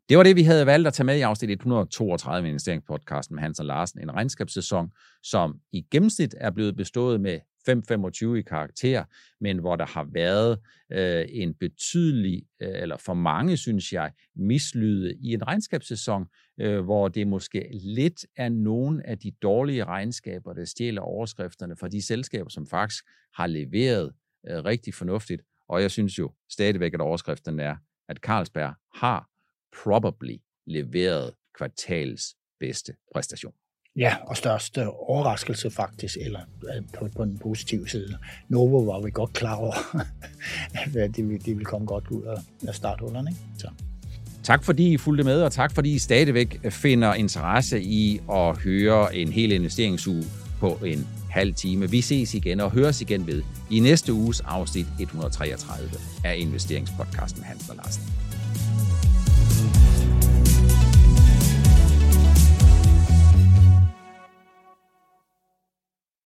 Det 0.10 0.18
var 0.18 0.24
det, 0.24 0.36
vi 0.36 0.44
havde 0.44 0.66
valgt 0.66 0.88
at 0.88 0.94
tage 0.94 1.06
med 1.06 1.18
i 1.18 1.22
afsnit 1.22 1.50
132 1.50 2.48
investeringspodcasten 2.48 3.36
med 3.36 3.44
Hans 3.44 3.60
og 3.60 3.66
Larsen. 3.66 4.02
En 4.02 4.14
regnskabssæson, 4.14 4.92
som 5.24 5.60
i 5.72 5.86
gennemsnit 5.92 6.36
er 6.38 6.52
blevet 6.52 6.76
bestået 6.76 7.22
med 7.22 7.40
5,25 7.70 8.34
i 8.34 8.42
karakter, 8.42 9.04
men 9.40 9.58
hvor 9.58 9.76
der 9.76 9.86
har 9.86 10.08
været 10.14 10.60
øh, 10.92 11.26
en 11.30 11.54
betydelig, 11.54 12.44
øh, 12.62 12.82
eller 12.82 12.98
for 12.98 13.14
mange, 13.14 13.58
synes 13.58 13.94
jeg, 13.94 14.12
mislyde 14.36 15.16
i 15.16 15.34
en 15.34 15.48
regnskabssæson, 15.48 16.26
øh, 16.60 16.84
hvor 16.84 17.08
det 17.08 17.28
måske 17.28 17.70
lidt 17.72 18.26
er 18.36 18.50
nogle 18.50 19.08
af 19.08 19.20
de 19.20 19.32
dårlige 19.32 19.84
regnskaber, 19.84 20.54
der 20.54 20.66
stjæler 20.66 21.02
overskrifterne 21.02 21.76
fra 21.76 21.88
de 21.88 22.02
selskaber, 22.06 22.50
som 22.50 22.68
faktisk 22.68 23.06
har 23.36 23.48
leveret 23.48 24.14
øh, 24.50 24.66
rigtig 24.66 24.94
fornuftigt. 24.94 25.42
Og 25.70 25.82
jeg 25.82 25.92
synes 25.92 26.20
jo 26.20 26.32
stadigvæk, 26.50 26.94
at 26.94 27.02
overskriften 27.02 27.60
er, 27.60 27.76
at 28.10 28.18
Carlsberg 28.18 28.74
har 28.96 29.30
probably 29.84 30.38
leveret 30.68 31.34
kvartals 31.58 32.36
bedste 32.60 32.94
præstation. 33.14 33.54
Ja, 33.96 34.16
og 34.28 34.38
største 34.38 34.90
overraskelse 34.90 35.72
faktisk, 35.72 36.18
eller 36.22 36.40
øh, 36.64 36.84
på, 37.00 37.08
på 37.16 37.26
den 37.26 37.38
positive 37.38 37.90
side. 37.90 38.18
Novo 38.50 38.78
var 38.78 39.02
vi 39.02 39.12
godt 39.12 39.34
klar 39.34 39.56
over, 39.56 39.74
at 40.74 40.96
øh, 40.96 41.16
de, 41.16 41.40
de 41.46 41.52
ville 41.52 41.66
komme 41.66 41.88
godt 41.88 42.08
ud 42.08 42.38
af 42.68 42.76
starthullerne. 42.76 43.30
Ikke? 43.30 43.42
Så. 43.58 43.68
Tak 44.44 44.64
fordi 44.64 44.94
I 44.94 44.98
fulgte 44.98 45.24
med, 45.24 45.42
og 45.42 45.52
tak 45.52 45.72
fordi 45.72 45.94
I 45.94 46.00
stadigvæk 46.00 46.72
finder 46.72 47.14
interesse 47.14 47.82
i 47.82 48.20
at 48.32 48.58
høre 48.58 49.16
en 49.16 49.32
hel 49.32 49.52
investeringsuge 49.52 50.24
på 50.60 50.80
en 50.86 51.08
halv 51.30 51.54
time. 51.54 51.90
Vi 51.90 52.02
ses 52.02 52.34
igen 52.34 52.60
og 52.60 52.72
høres 52.72 53.02
igen 53.02 53.28
ved 53.28 53.44
i 53.70 53.80
næste 53.80 54.14
uges 54.14 54.42
afsnit 54.42 54.86
133 55.00 55.90
af 56.26 56.36
investeringspodcasten 56.38 57.44
Hans 57.44 57.70
og 57.70 57.76
Larsen. 57.76 58.04